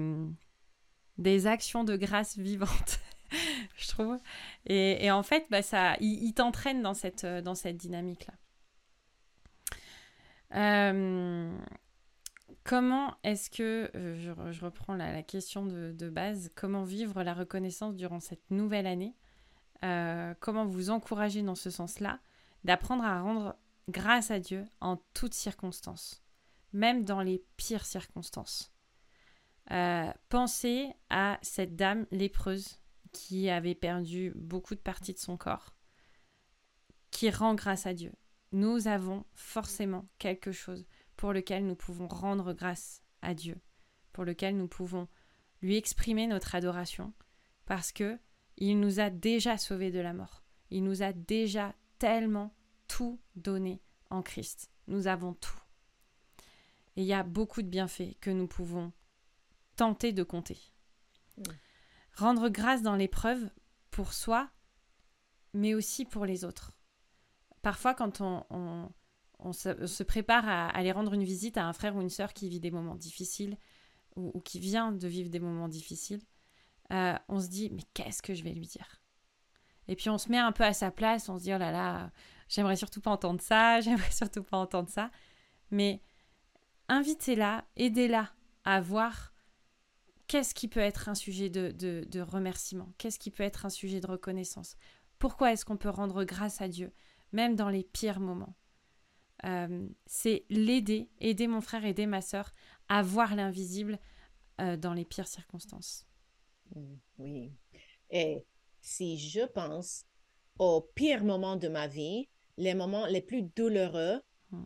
des 1.19 1.47
actions 1.47 1.85
de 1.85 1.97
grâce 1.97 2.39
vivantes. 2.39 3.01
je 3.77 3.89
trouve. 3.89 4.19
Et, 4.67 5.11
en 5.11 5.23
fait, 5.23 5.47
bah, 5.51 5.63
ça, 5.63 5.97
il, 6.01 6.33
t'entraîne 6.35 6.83
dans 6.83 6.95
cette, 6.95 7.25
euh, 7.25 7.41
dans 7.41 7.55
cette 7.55 7.77
dynamique-là. 7.77 8.35
Euh, 10.55 11.59
comment 12.65 13.15
est-ce 13.25 13.51
que, 13.51 13.91
je, 13.95 14.65
reprends 14.65 14.95
la, 14.95 15.23
question 15.23 15.67
de, 15.67 16.11
base, 16.11 16.51
comment 16.55 16.85
vivre 16.85 17.23
la 17.23 17.35
reconnaissance 17.35 17.97
durant 17.97 18.21
cette 18.21 18.51
nouvelle 18.51 18.87
année? 18.87 19.15
Comment 19.81 20.67
vous 20.67 20.91
encourager 20.91 21.43
dans 21.43 21.55
ce 21.55 21.71
sens-là 21.71 22.21
d'apprendre 22.65 23.05
à 23.05 23.21
rendre 23.21 23.57
grâce 23.89 24.31
à 24.31 24.41
Dieu 24.41 24.65
en 24.81 24.97
toutes 25.15 25.35
circonstances, 25.35 26.23
même 26.73 27.05
dans 27.05 27.23
les 27.23 27.45
pires 27.57 27.87
circonstances 27.87 28.73
Pensez 30.29 30.93
à 31.11 31.39
cette 31.43 31.77
dame 31.77 32.07
lépreuse 32.11 32.81
qui 33.13 33.49
avait 33.49 33.75
perdu 33.75 34.33
beaucoup 34.35 34.75
de 34.75 34.81
parties 34.81 35.15
de 35.15 35.19
son 35.19 35.37
corps, 35.37 35.75
qui 37.11 37.31
rend 37.31 37.55
grâce 37.55 37.87
à 37.87 37.95
Dieu. 37.95 38.13
Nous 38.53 38.89
avons 38.89 39.25
forcément 39.35 40.07
quelque 40.19 40.53
chose 40.53 40.87
pour 41.17 41.33
lequel 41.33 41.67
nous 41.67 41.75
pouvons 41.75 42.09
rendre 42.09 42.53
grâce 42.53 43.03
à 43.23 43.35
Dieu, 43.35 43.59
pour 44.13 44.25
lequel 44.25 44.57
nous 44.57 44.69
pouvons 44.69 45.09
lui 45.63 45.77
exprimer 45.77 46.27
notre 46.27 46.55
adoration, 46.55 47.13
parce 47.65 47.91
que 47.91 48.19
Il 48.57 48.81
nous 48.81 49.01
a 49.01 49.11
déjà 49.11 49.59
sauvés 49.59 49.91
de 49.91 50.01
la 50.01 50.13
mort. 50.13 50.43
Il 50.71 50.85
nous 50.85 51.03
a 51.03 51.13
déjà 51.13 51.75
tellement 51.99 52.55
tout 52.89 53.21
donné 53.35 53.83
en 54.11 54.23
Christ. 54.23 54.71
Nous 54.87 55.07
avons 55.07 55.35
tout. 55.35 55.61
Et 56.97 57.03
il 57.03 57.07
y 57.07 57.13
a 57.13 57.23
beaucoup 57.23 57.63
de 57.63 57.69
bienfaits 57.69 58.19
que 58.21 58.31
nous 58.31 58.47
pouvons 58.47 58.93
tenter 59.77 60.13
de 60.13 60.23
compter. 60.23 60.59
Mm. 61.37 61.43
Rendre 62.15 62.49
grâce 62.49 62.83
dans 62.83 62.97
l'épreuve 62.97 63.51
pour 63.91 64.15
soi, 64.15 64.51
mais 65.53 65.75
aussi 65.75 66.05
pour 66.05 66.25
les 66.25 66.45
autres. 66.45 66.73
Parfois, 67.63 67.95
quand 67.95 68.21
on, 68.21 69.53
se, 69.53 70.03
prépare 70.03 70.49
à 70.49 70.69
aller 70.69 70.93
rendre 70.93 71.13
une 71.13 71.25
visite 71.25 71.59
à 71.59 71.67
un 71.67 71.73
frère 71.73 71.97
ou 71.97 72.01
une 72.01 72.11
sœur 72.11 72.33
qui 72.33 72.49
vit 72.49 72.61
des 72.61 72.71
moments 72.71 72.95
difficiles 72.95 73.59
ou, 74.15 74.41
qui 74.41 74.61
vient 74.61 74.93
de 74.93 75.09
vivre 75.09 75.29
des 75.29 75.41
moments 75.41 75.69
difficiles, 75.69 76.23
euh, 76.93 77.15
on 77.29 77.41
se 77.41 77.49
dit, 77.49 77.71
mais 77.71 77.83
qu'est-ce 77.95 78.23
que 78.23 78.35
je 78.35 78.43
vais 78.43 78.53
lui 78.53 78.67
dire? 78.67 79.01
Et 79.89 79.97
puis 79.97 80.11
on 80.11 80.19
se 80.19 80.31
met 80.31 80.39
un 80.39 80.53
peu 80.53 80.65
à 80.65 80.73
sa 80.73 80.91
place, 80.91 81.29
on 81.29 81.39
se 81.39 81.45
dit, 81.45 81.55
oh 81.55 81.59
là 81.59 81.71
là, 81.71 82.11
j'aimerais 82.49 82.77
surtout 82.77 83.01
pas 83.01 83.11
entendre 83.11 83.41
ça, 83.41 83.81
j'aimerais 83.83 84.11
surtout 84.11 84.43
pas 84.43 84.57
entendre 84.57 84.89
ça. 84.89 85.11
Mais 85.71 86.03
invitez-la, 86.89 87.65
aidez-la 87.77 88.31
à 88.65 88.81
voir 88.81 89.33
qu'est-ce 90.27 90.55
qui 90.55 90.69
peut 90.69 90.81
être 90.81 91.09
un 91.09 91.15
sujet 91.15 91.49
de, 91.49 92.21
remerciement, 92.21 92.93
qu'est-ce 92.99 93.19
qui 93.19 93.31
peut 93.31 93.43
être 93.43 93.67
un 93.67 93.71
sujet 93.71 94.01
de 94.01 94.07
reconnaissance. 94.07 94.77
Pourquoi 95.19 95.53
est-ce 95.53 95.65
qu'on 95.65 95.77
peut 95.77 95.89
rendre 95.89 96.25
grâce 96.25 96.61
à 96.61 96.69
Dieu, 96.69 96.93
même 97.33 97.57
dans 97.57 97.69
les 97.69 97.85
pires 97.85 98.21
moments? 98.21 98.55
Euh, 99.45 99.89
C'est 100.07 100.45
l'aider, 100.51 101.11
aider 101.21 101.47
mon 101.47 101.61
frère, 101.61 101.85
aider 101.85 102.07
ma 102.07 102.21
sœur 102.21 102.51
à 102.89 103.03
voir 103.03 103.35
l'invisible 103.35 103.99
euh, 104.61 104.77
dans 104.77 104.95
les 104.95 105.05
pires 105.05 105.29
circonstances. 105.29 106.06
Oui. 107.19 107.53
Et 108.11 108.45
si 108.81 109.19
je 109.19 109.45
pense 109.45 110.05
aux 110.59 110.81
pires 110.95 111.25
moments 111.25 111.57
de 111.57 111.69
ma 111.69 111.87
vie, 111.87 112.29
les 112.57 112.75
moments 112.75 113.07
les 113.07 113.21
plus 113.21 113.43
douloureux, 113.43 114.21
mm. 114.51 114.65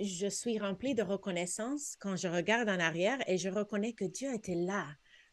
je 0.00 0.26
suis 0.26 0.58
remplie 0.58 0.94
de 0.94 1.02
reconnaissance 1.02 1.96
quand 1.98 2.16
je 2.16 2.28
regarde 2.28 2.68
en 2.68 2.78
arrière 2.78 3.18
et 3.26 3.38
je 3.38 3.48
reconnais 3.48 3.92
que 3.92 4.04
Dieu 4.04 4.32
était 4.34 4.54
là. 4.54 4.86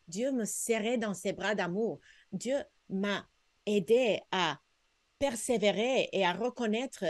Dieu 0.08 0.32
me 0.32 0.45
serrait 0.45 0.98
dans 0.98 1.13
ses 1.13 1.34
bras 1.34 1.56
d'amour. 1.56 2.00
Dieu 2.32 2.58
m'a 2.89 3.28
aidé 3.65 4.19
à 4.32 4.60
persévérer 5.19 6.10
et 6.12 6.26
à 6.26 6.34
reconnaître 6.34 7.06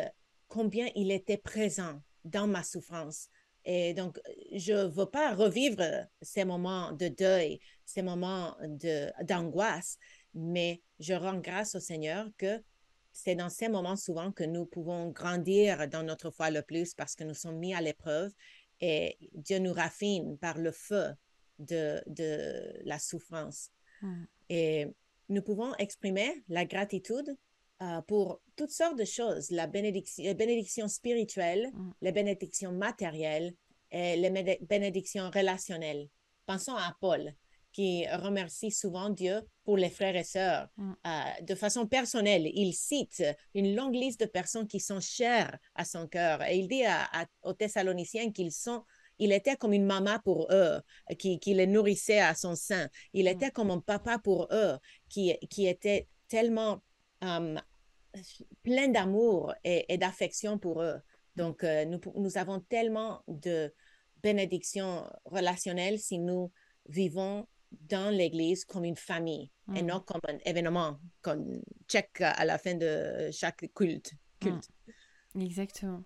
combien 0.48 0.90
il 0.96 1.12
était 1.12 1.38
présent 1.38 2.02
dans 2.26 2.48
ma 2.48 2.64
souffrance. 2.64 3.30
Et 3.72 3.94
donc, 3.94 4.20
je 4.52 4.74
ne 4.74 4.88
veux 4.88 5.06
pas 5.06 5.36
revivre 5.36 5.84
ces 6.24 6.44
moments 6.44 6.92
de 6.92 7.08
deuil, 7.08 7.60
ces 7.86 8.02
moments 8.02 8.58
d'angoisse, 9.22 10.00
mais 10.34 10.82
je 11.00 11.14
rends 11.14 11.38
grâce 11.38 11.76
au 11.76 11.80
Seigneur 11.80 12.28
que 12.40 12.64
c'est 13.12 13.36
dans 13.36 13.50
ces 13.50 13.70
moments 13.70 13.96
souvent 13.96 14.32
que 14.32 14.44
nous 14.44 14.66
pouvons 14.66 15.10
grandir 15.10 15.88
dans 15.88 16.02
notre 16.02 16.32
foi 16.32 16.50
le 16.50 16.64
plus 16.64 16.96
parce 16.96 17.14
que 17.14 17.24
nous 17.24 17.36
sommes 17.36 17.60
mis 17.60 17.76
à 17.76 17.82
l'épreuve 17.82 18.32
et 18.82 19.20
Dieu 19.34 19.60
nous 19.60 19.74
raffine 19.74 20.36
par 20.40 20.58
le 20.58 20.72
feu 20.72 21.14
de, 21.60 22.02
de 22.08 22.74
la 22.86 22.98
souffrance. 22.98 23.70
Hmm. 24.02 24.24
Et 24.50 24.88
nous 25.28 25.44
pouvons 25.44 25.76
exprimer 25.76 26.44
la 26.48 26.66
gratitude 26.66 27.38
euh, 27.82 28.02
pour 28.02 28.42
toutes 28.56 28.72
sortes 28.72 28.98
de 28.98 29.06
choses, 29.06 29.52
la 29.52 29.68
bénédiction, 29.68 30.24
les 30.24 30.34
bénédictions 30.34 30.88
spirituelles, 30.88 31.70
hmm. 31.74 31.92
les 32.02 32.12
bénédictions 32.12 32.72
matérielles 32.72 33.54
et 33.92 34.16
les 34.18 34.60
bénédictions 34.62 35.30
relationnelles. 35.32 36.10
Pensons 36.46 36.76
à 36.76 36.96
Paul 37.00 37.34
qui 37.72 38.08
remercie 38.08 38.72
souvent 38.72 39.10
Dieu 39.10 39.42
pour 39.64 39.78
les 39.78 39.90
frères 39.90 40.16
et 40.16 40.24
sœurs. 40.24 40.68
Mm. 40.78 40.94
Euh, 41.06 41.42
de 41.44 41.56
façon 41.56 41.86
personnelle, 41.86 42.50
il 42.54 42.74
cite 42.74 43.24
une 43.54 43.76
longue 43.76 43.96
liste 43.96 44.22
de 44.22 44.26
personnes 44.26 44.68
qui 44.68 44.80
sont 44.80 45.00
chères 45.00 45.58
à 45.76 45.86
son 45.86 46.08
cœur. 46.08 46.42
Et 46.44 46.58
il 46.58 46.68
dit 46.68 46.84
aux 47.44 47.54
Thessaloniciens 47.54 48.32
qu'ils 48.32 48.52
sont 48.52 48.84
il 49.22 49.34
était 49.34 49.58
comme 49.58 49.74
une 49.74 49.86
maman 49.86 50.18
pour 50.24 50.48
eux, 50.50 50.80
qui, 51.18 51.40
qui 51.40 51.54
les 51.54 51.68
nourrissait 51.68 52.22
à 52.22 52.36
son 52.36 52.56
sein. 52.56 52.88
Il 53.14 53.26
mm. 53.26 53.28
était 53.28 53.52
comme 53.52 53.70
un 53.70 53.82
papa 53.82 54.18
pour 54.18 54.48
eux, 54.52 54.78
qui, 55.10 55.38
qui 55.50 55.68
était 55.68 56.08
tellement 56.30 56.82
euh, 57.24 57.56
plein 58.64 58.88
d'amour 58.90 59.54
et, 59.64 59.98
d'affection 59.98 60.58
pour 60.58 60.82
eux. 60.82 61.00
Donc, 61.36 61.64
euh, 61.64 61.86
nous, 61.86 62.00
nous 62.16 62.38
avons 62.38 62.60
tellement 62.60 63.24
de 63.28 63.74
bénédictions 64.22 65.06
relationnelles 65.26 66.00
si 66.00 66.20
nous 66.20 66.52
vivons 66.88 67.48
dans 67.72 68.14
l'Église 68.14 68.66
comme 68.66 68.84
une 68.84 68.96
famille 68.96 69.52
et 69.76 69.84
mm. 69.84 69.86
non 69.86 70.00
comme 70.00 70.22
un 70.28 70.38
événement 70.46 71.00
qu'on 71.22 71.62
check 71.88 72.22
à 72.22 72.44
la 72.46 72.58
fin 72.58 72.76
de 72.76 73.30
chaque 73.32 73.70
culte. 73.74 74.14
culte. 74.40 74.70
Mm. 75.36 75.42
Exactement. 75.42 76.04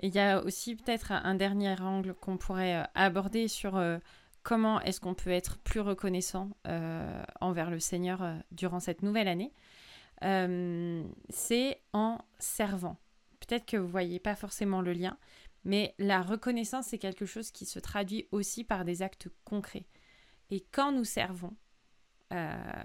Et 0.00 0.08
il 0.08 0.14
y 0.14 0.18
a 0.18 0.42
aussi 0.42 0.74
peut-être 0.74 1.12
un 1.12 1.34
dernier 1.34 1.80
angle 1.80 2.14
qu'on 2.14 2.36
pourrait 2.36 2.76
euh, 2.76 2.84
aborder 2.94 3.46
sur 3.48 3.76
euh, 3.76 3.98
comment 4.42 4.80
est-ce 4.80 5.00
qu'on 5.00 5.14
peut 5.14 5.30
être 5.30 5.58
plus 5.58 5.80
reconnaissant 5.80 6.50
euh, 6.66 7.22
envers 7.40 7.70
le 7.70 7.78
Seigneur 7.78 8.38
durant 8.50 8.80
cette 8.80 9.02
nouvelle 9.02 9.28
année. 9.28 9.52
C'est 10.20 11.82
en 11.92 12.18
servant. 12.38 12.98
Peut-être 13.40 13.66
que 13.66 13.76
vous 13.76 13.88
voyez 13.88 14.20
pas 14.20 14.36
forcément 14.36 14.80
le 14.80 14.92
lien, 14.92 15.18
mais 15.64 15.94
la 15.98 16.22
reconnaissance, 16.22 16.86
c'est 16.86 16.98
quelque 16.98 17.26
chose 17.26 17.50
qui 17.50 17.66
se 17.66 17.78
traduit 17.78 18.28
aussi 18.32 18.64
par 18.64 18.84
des 18.84 19.02
actes 19.02 19.28
concrets. 19.44 19.86
Et 20.50 20.60
quand 20.72 20.92
nous 20.92 21.04
servons, 21.04 21.56
euh, 22.32 22.82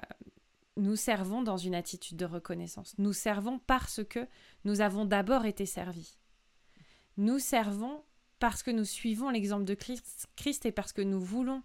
nous 0.77 0.95
servons 0.95 1.41
dans 1.41 1.57
une 1.57 1.75
attitude 1.75 2.17
de 2.17 2.25
reconnaissance. 2.25 2.95
Nous 2.97 3.13
servons 3.13 3.59
parce 3.59 4.03
que 4.03 4.27
nous 4.63 4.81
avons 4.81 5.05
d'abord 5.05 5.45
été 5.45 5.65
servis. 5.65 6.17
Nous 7.17 7.39
servons 7.39 8.03
parce 8.39 8.61
que 8.61 8.71
nous 8.71 8.85
suivons 8.85 9.29
l'exemple 9.29 9.65
de 9.65 9.73
Christ, 9.73 10.65
et 10.65 10.71
parce 10.71 10.93
que 10.93 11.01
nous 11.01 11.19
voulons 11.19 11.63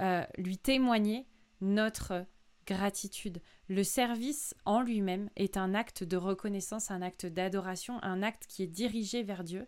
euh, 0.00 0.24
lui 0.36 0.58
témoigner 0.58 1.26
notre 1.60 2.26
gratitude. 2.68 3.40
Le 3.68 3.82
service 3.82 4.54
en 4.66 4.82
lui-même 4.82 5.30
est 5.36 5.56
un 5.56 5.74
acte 5.74 6.04
de 6.04 6.16
reconnaissance, 6.16 6.90
un 6.90 7.02
acte 7.02 7.24
d'adoration, 7.26 8.02
un 8.02 8.22
acte 8.22 8.46
qui 8.46 8.62
est 8.62 8.68
dirigé 8.68 9.22
vers 9.22 9.42
Dieu, 9.42 9.66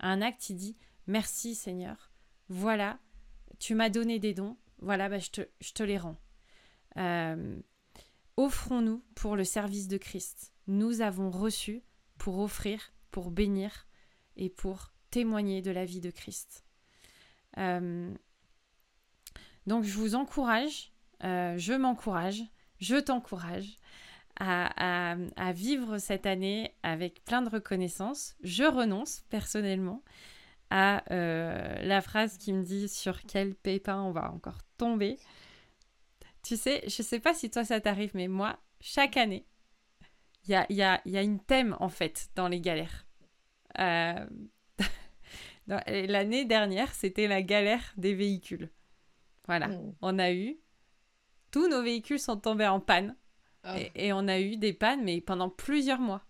un 0.00 0.22
acte 0.22 0.40
qui 0.40 0.54
dit 0.54 0.76
merci 1.06 1.54
Seigneur, 1.54 2.10
voilà, 2.48 2.98
tu 3.58 3.74
m'as 3.74 3.90
donné 3.90 4.18
des 4.18 4.32
dons, 4.32 4.56
voilà, 4.78 5.08
bah, 5.08 5.18
je, 5.18 5.30
te, 5.72 5.82
les 5.82 5.98
rends. 5.98 6.16
Euh, 6.96 7.60
offrons-nous 8.36 9.04
pour 9.14 9.36
le 9.36 9.44
service 9.44 9.88
de 9.88 9.98
Christ. 9.98 10.52
Nous 10.66 11.02
avons 11.02 11.30
reçu 11.30 11.82
pour 12.16 12.38
offrir, 12.38 12.92
pour 13.10 13.30
bénir 13.30 13.86
et 14.36 14.48
pour 14.48 14.92
témoigner 15.10 15.60
de 15.60 15.70
la 15.70 15.84
vie 15.84 16.00
de 16.00 16.10
Christ. 16.10 16.64
Euh, 17.58 18.14
donc 19.66 19.84
je 19.84 19.96
vous 19.98 20.14
encourage, 20.14 20.92
euh, 21.24 21.56
je 21.58 21.72
m'encourage, 21.72 22.42
je 22.80 22.96
t'encourage 22.96 23.76
à, 24.40 25.16
vivre 25.52 25.98
cette 25.98 26.26
année 26.26 26.72
avec 26.82 27.24
plein 27.24 27.42
de 27.42 27.48
reconnaissance. 27.48 28.36
Je 28.42 28.64
renonce 28.64 29.24
personnellement 29.30 30.02
à 30.70 31.02
la 31.10 32.00
phrase 32.02 32.38
qui 32.38 32.52
me 32.52 32.62
dit 32.62 32.88
sur 32.88 33.22
quel 33.22 33.54
pépin 33.54 34.00
on 34.00 34.12
va 34.12 34.30
encore 34.30 34.58
tomber. 34.76 35.18
Tu 36.42 36.56
sais, 36.56 36.82
je 36.86 37.02
sais 37.02 37.20
pas 37.20 37.34
si 37.34 37.50
toi 37.50 37.64
ça 37.64 37.80
t'arrive, 37.80 38.12
mais 38.14 38.28
moi, 38.28 38.58
chaque 38.80 39.16
année, 39.16 39.44
il 40.44 40.52
y 40.52 40.54
a, 40.54 40.66
y, 40.70 40.82
a, 40.82 41.00
y 41.04 41.16
a, 41.16 41.22
une 41.22 41.40
thème 41.40 41.76
en 41.80 41.88
fait 41.88 42.30
dans 42.34 42.48
les 42.48 42.60
galères. 42.60 43.06
Euh, 43.78 44.26
l'année 45.66 46.44
dernière, 46.44 46.92
c'était 46.94 47.28
la 47.28 47.42
galère 47.42 47.92
des 47.96 48.14
véhicules. 48.14 48.70
Voilà, 49.46 49.68
hmm. 49.68 49.94
on 50.00 50.18
a 50.18 50.32
eu. 50.32 50.58
Tous 51.50 51.68
nos 51.68 51.82
véhicules 51.82 52.18
sont 52.18 52.36
tombés 52.36 52.66
en 52.66 52.80
panne. 52.80 53.16
Ah. 53.64 53.76
Et, 53.94 54.12
on 54.12 54.28
a 54.28 54.40
eu 54.40 54.56
des 54.56 54.72
pannes, 54.72 55.02
mais 55.04 55.20
pendant 55.20 55.50
plusieurs 55.50 56.00
mois. 56.00 56.22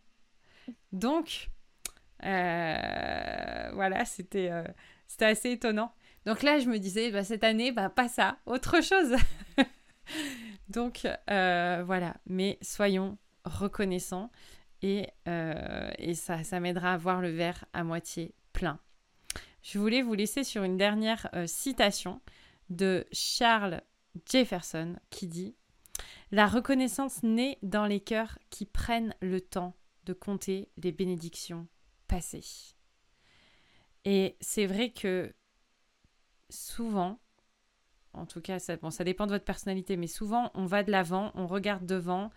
Donc, 0.92 1.50
euh, 2.24 3.70
voilà, 3.74 4.04
c'était 4.04 4.50
euh, 4.50 4.64
c'était 5.06 5.26
assez 5.26 5.50
étonnant. 5.52 5.92
Donc 6.26 6.42
là, 6.42 6.58
je 6.58 6.68
me 6.68 6.78
disais, 6.78 7.10
bah, 7.10 7.24
cette 7.24 7.44
année, 7.44 7.72
bah, 7.72 7.90
pas 7.90 8.08
ça, 8.08 8.38
autre 8.46 8.82
chose. 8.82 9.14
Donc 10.68 11.06
euh, 11.30 11.82
voilà, 11.86 12.16
mais 12.26 12.58
soyons 12.60 13.16
reconnaissants 13.44 14.30
et, 14.82 15.08
et 15.26 16.14
ça, 16.14 16.44
ça 16.44 16.60
m'aidera 16.60 16.92
à 16.92 16.96
voir 16.96 17.20
le 17.20 17.30
verre 17.30 17.64
à 17.72 17.84
moitié 17.84 18.34
plein. 18.52 18.78
Je 19.62 19.78
voulais 19.78 20.02
vous 20.02 20.14
laisser 20.14 20.44
sur 20.44 20.62
une 20.62 20.76
dernière 20.76 21.28
citation 21.46 22.20
de 22.68 23.06
Charles 23.12 23.80
Jefferson 24.26 24.96
qui 25.10 25.26
dit 25.26 25.56
La 26.30 26.46
reconnaissance 26.46 27.22
naît 27.22 27.58
dans 27.62 27.86
les 27.86 28.00
cœurs 28.00 28.38
qui 28.50 28.66
prennent 28.66 29.14
le 29.20 29.40
temps 29.40 29.74
de 30.04 30.12
compter 30.12 30.68
les 30.76 30.92
bénédictions 30.92 31.66
passées. 32.06 32.74
Et 34.04 34.36
c'est 34.40 34.66
vrai 34.66 34.90
que 34.90 35.34
souvent, 36.50 37.20
En 38.14 38.26
tout 38.26 38.40
cas, 38.40 38.58
ça, 38.58 39.04
dépend 39.04 39.26
de 39.26 39.32
votre 39.32 39.44
personnalité, 39.44 39.96
mais 39.96 40.06
souvent, 40.06 40.50
on 40.54 40.64
va 40.64 40.82
de 40.82 40.90
l'avant, 40.90 41.30
on 41.34 41.46
regarde 41.46 41.86
devant, 41.86 42.30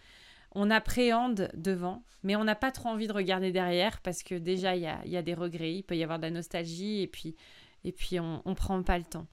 on 0.54 0.70
appréhende 0.70 1.50
devant, 1.56 2.04
mais 2.24 2.36
on 2.36 2.44
n'a 2.44 2.56
pas 2.56 2.72
trop 2.72 2.90
envie 2.90 3.08
de 3.08 3.14
regarder 3.14 3.52
derrière 3.52 4.02
parce 4.02 4.22
que 4.22 4.36
déjà, 4.36 4.76
il 4.76 4.82
y 4.84 4.88
a, 4.88 5.04
y 5.08 5.16
a, 5.18 5.22
des 5.22 5.34
regrets, 5.34 5.74
il 5.74 5.84
peut 5.84 5.96
y 5.96 6.04
avoir 6.04 6.20
de 6.20 6.26
la 6.26 6.32
nostalgie, 6.32 7.02
et 7.02 7.08
puis, 7.08 7.36
et 7.84 7.94
puis 7.94 8.20
on 8.20 8.44
ne 8.46 8.54
prend 8.54 8.84
pas 8.84 8.98
le 8.98 9.06
temps. 9.06 9.28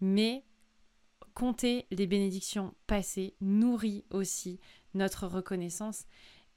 Mais 0.00 0.42
compter 1.36 1.86
les 1.90 2.06
bénédictions 2.06 2.74
passées 2.86 3.34
nourrit 3.42 4.06
aussi 4.08 4.58
notre 4.94 5.26
reconnaissance. 5.26 6.06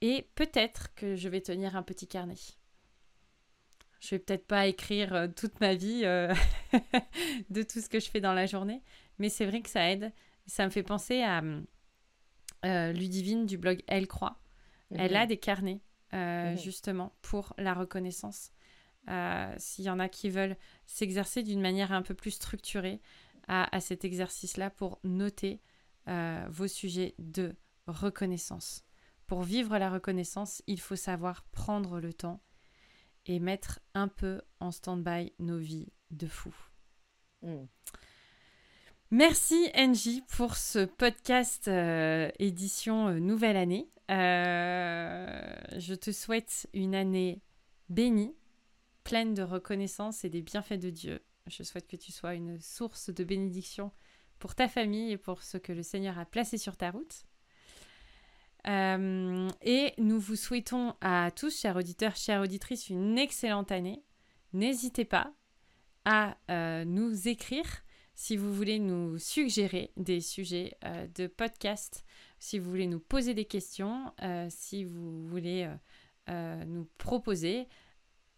Et 0.00 0.26
peut-être 0.34 0.94
que 0.94 1.16
je 1.16 1.28
vais 1.28 1.42
tenir 1.42 1.76
un 1.76 1.82
petit 1.82 2.08
carnet. 2.08 2.38
Je 4.00 4.14
vais 4.14 4.18
peut-être 4.18 4.46
pas 4.46 4.66
écrire 4.66 5.14
euh, 5.14 5.28
toute 5.28 5.60
ma 5.60 5.74
vie 5.74 6.00
euh, 6.04 6.34
de 7.50 7.62
tout 7.62 7.80
ce 7.80 7.90
que 7.90 8.00
je 8.00 8.08
fais 8.08 8.22
dans 8.22 8.32
la 8.32 8.46
journée, 8.46 8.82
mais 9.18 9.28
c'est 9.28 9.44
vrai 9.44 9.60
que 9.60 9.68
ça 9.68 9.90
aide. 9.90 10.12
Ça 10.46 10.64
me 10.64 10.70
fait 10.70 10.82
penser 10.82 11.22
à 11.22 11.42
euh, 12.64 12.92
Ludivine 12.92 13.44
du 13.44 13.58
blog 13.58 13.82
Elle 13.86 14.08
Croit. 14.08 14.40
Elle 14.92 15.14
a 15.14 15.26
des 15.26 15.36
carnets, 15.36 15.82
mhm. 16.12 16.56
justement, 16.56 17.12
pour 17.20 17.54
la 17.58 17.74
reconnaissance. 17.74 18.50
S'il 19.58 19.84
y 19.84 19.90
en 19.90 20.00
a 20.00 20.08
qui 20.08 20.30
veulent 20.30 20.56
s'exercer 20.86 21.44
d'une 21.44 21.60
manière 21.60 21.92
un 21.92 22.02
peu 22.02 22.14
plus 22.14 22.32
structurée 22.32 23.00
à, 23.50 23.74
à 23.74 23.80
cet 23.80 24.04
exercice-là 24.04 24.70
pour 24.70 24.98
noter 25.04 25.60
vos 26.48 26.66
sujets 26.66 27.14
de 27.18 27.54
reconnaissance. 27.86 28.84
Pour 29.26 29.42
vivre 29.42 29.78
la 29.78 29.90
reconnaissance, 29.90 30.60
il 30.66 30.80
faut 30.80 30.96
savoir 30.96 31.44
prendre 31.52 32.00
le 32.00 32.12
temps 32.12 32.42
et 33.26 33.38
mettre 33.38 33.78
un 33.94 34.08
peu 34.08 34.40
en 34.58 34.72
stand-by 34.72 35.32
nos 35.38 35.58
vies 35.58 35.92
de 36.10 36.26
fou. 36.26 36.52
Mm. 37.42 37.66
Merci 39.12 39.68
Angie 39.76 40.22
pour 40.36 40.56
ce 40.56 40.84
podcast 40.84 41.68
euh, 41.68 42.30
édition 42.38 43.08
euh, 43.08 43.18
Nouvelle 43.18 43.56
Année. 43.56 43.88
Euh, 44.10 45.54
je 45.76 45.94
te 45.94 46.12
souhaite 46.12 46.68
une 46.74 46.94
année 46.94 47.42
bénie, 47.88 48.34
pleine 49.04 49.34
de 49.34 49.42
reconnaissance 49.42 50.24
et 50.24 50.28
des 50.28 50.42
bienfaits 50.42 50.74
de 50.74 50.90
Dieu. 50.90 51.20
Je 51.50 51.62
souhaite 51.62 51.88
que 51.88 51.96
tu 51.96 52.12
sois 52.12 52.34
une 52.34 52.60
source 52.60 53.10
de 53.10 53.24
bénédiction 53.24 53.92
pour 54.38 54.54
ta 54.54 54.68
famille 54.68 55.12
et 55.12 55.18
pour 55.18 55.42
ce 55.42 55.58
que 55.58 55.72
le 55.72 55.82
Seigneur 55.82 56.18
a 56.18 56.24
placé 56.24 56.58
sur 56.58 56.76
ta 56.76 56.90
route. 56.90 57.26
Euh, 58.66 59.48
et 59.62 59.94
nous 59.98 60.20
vous 60.20 60.36
souhaitons 60.36 60.94
à 61.00 61.30
tous, 61.30 61.60
chers 61.60 61.76
auditeurs, 61.76 62.16
chères 62.16 62.42
auditrices, 62.42 62.88
une 62.88 63.18
excellente 63.18 63.72
année. 63.72 64.02
N'hésitez 64.52 65.04
pas 65.04 65.32
à 66.04 66.36
euh, 66.50 66.84
nous 66.84 67.28
écrire 67.28 67.66
si 68.14 68.36
vous 68.36 68.52
voulez 68.52 68.78
nous 68.78 69.18
suggérer 69.18 69.92
des 69.96 70.20
sujets 70.20 70.76
euh, 70.84 71.06
de 71.14 71.26
podcast, 71.26 72.04
si 72.38 72.58
vous 72.58 72.68
voulez 72.70 72.86
nous 72.86 73.00
poser 73.00 73.34
des 73.34 73.46
questions, 73.46 74.12
si 74.48 74.84
vous 74.84 75.26
voulez 75.26 75.70
nous 76.28 76.88
proposer 76.96 77.66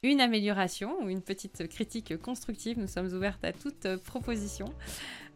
une 0.02 0.20
amélioration 0.20 0.96
ou 1.02 1.08
une 1.08 1.22
petite 1.22 1.68
critique 1.68 2.16
constructive. 2.20 2.78
Nous 2.78 2.88
sommes 2.88 3.12
ouvertes 3.12 3.44
à 3.44 3.52
toute 3.52 3.96
proposition. 4.04 4.66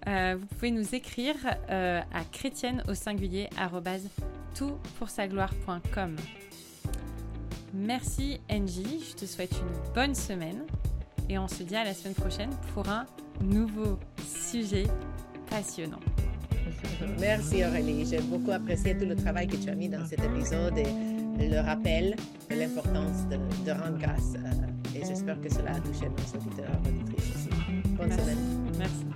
Euh, 0.09 0.37
vous 0.39 0.47
pouvez 0.47 0.71
nous 0.71 0.95
écrire 0.95 1.37
euh, 1.71 2.01
à 2.13 2.25
chrétienne 2.25 2.83
au 2.89 2.95
singulier 2.95 3.49
toutpoursagloire.com. 4.55 6.17
Merci 7.75 8.41
Angie, 8.51 9.05
je 9.11 9.15
te 9.17 9.27
souhaite 9.27 9.53
une 9.53 9.95
bonne 9.95 10.15
semaine 10.15 10.65
et 11.29 11.39
on 11.39 11.49
se 11.49 11.63
dit 11.63 11.77
à 11.77 11.85
la 11.85 11.93
semaine 11.93 12.15
prochaine 12.15 12.51
pour 12.73 12.89
un 12.89 13.07
nouveau 13.43 13.99
sujet 14.25 14.85
passionnant. 15.51 16.01
Merci 17.19 17.65
Aurélie, 17.65 18.07
j'ai 18.07 18.21
beaucoup 18.21 18.53
apprécié 18.53 18.97
tout 18.97 19.05
le 19.05 19.17
travail 19.17 19.47
que 19.47 19.57
tu 19.57 19.69
as 19.69 19.75
mis 19.75 19.89
dans 19.89 20.07
cet 20.07 20.25
épisode 20.25 20.79
le 21.39 21.61
rappel 21.61 22.17
de 22.51 22.57
l'importance 22.57 23.27
de, 23.29 23.71
rendre 23.71 23.99
grâce. 23.99 24.35
Euh, 24.37 24.99
et 24.99 25.05
j'espère 25.05 25.41
que 25.41 25.53
cela 25.53 25.73
a 25.73 25.81
touché 25.81 26.09
nos 26.09 26.39
auditeurs 26.39 26.71
et 26.85 26.89
auditrices 26.89 27.37
aussi. 27.37 27.49
Bonne 27.97 28.13
semaine. 28.13 28.39
Merci. 28.79 29.16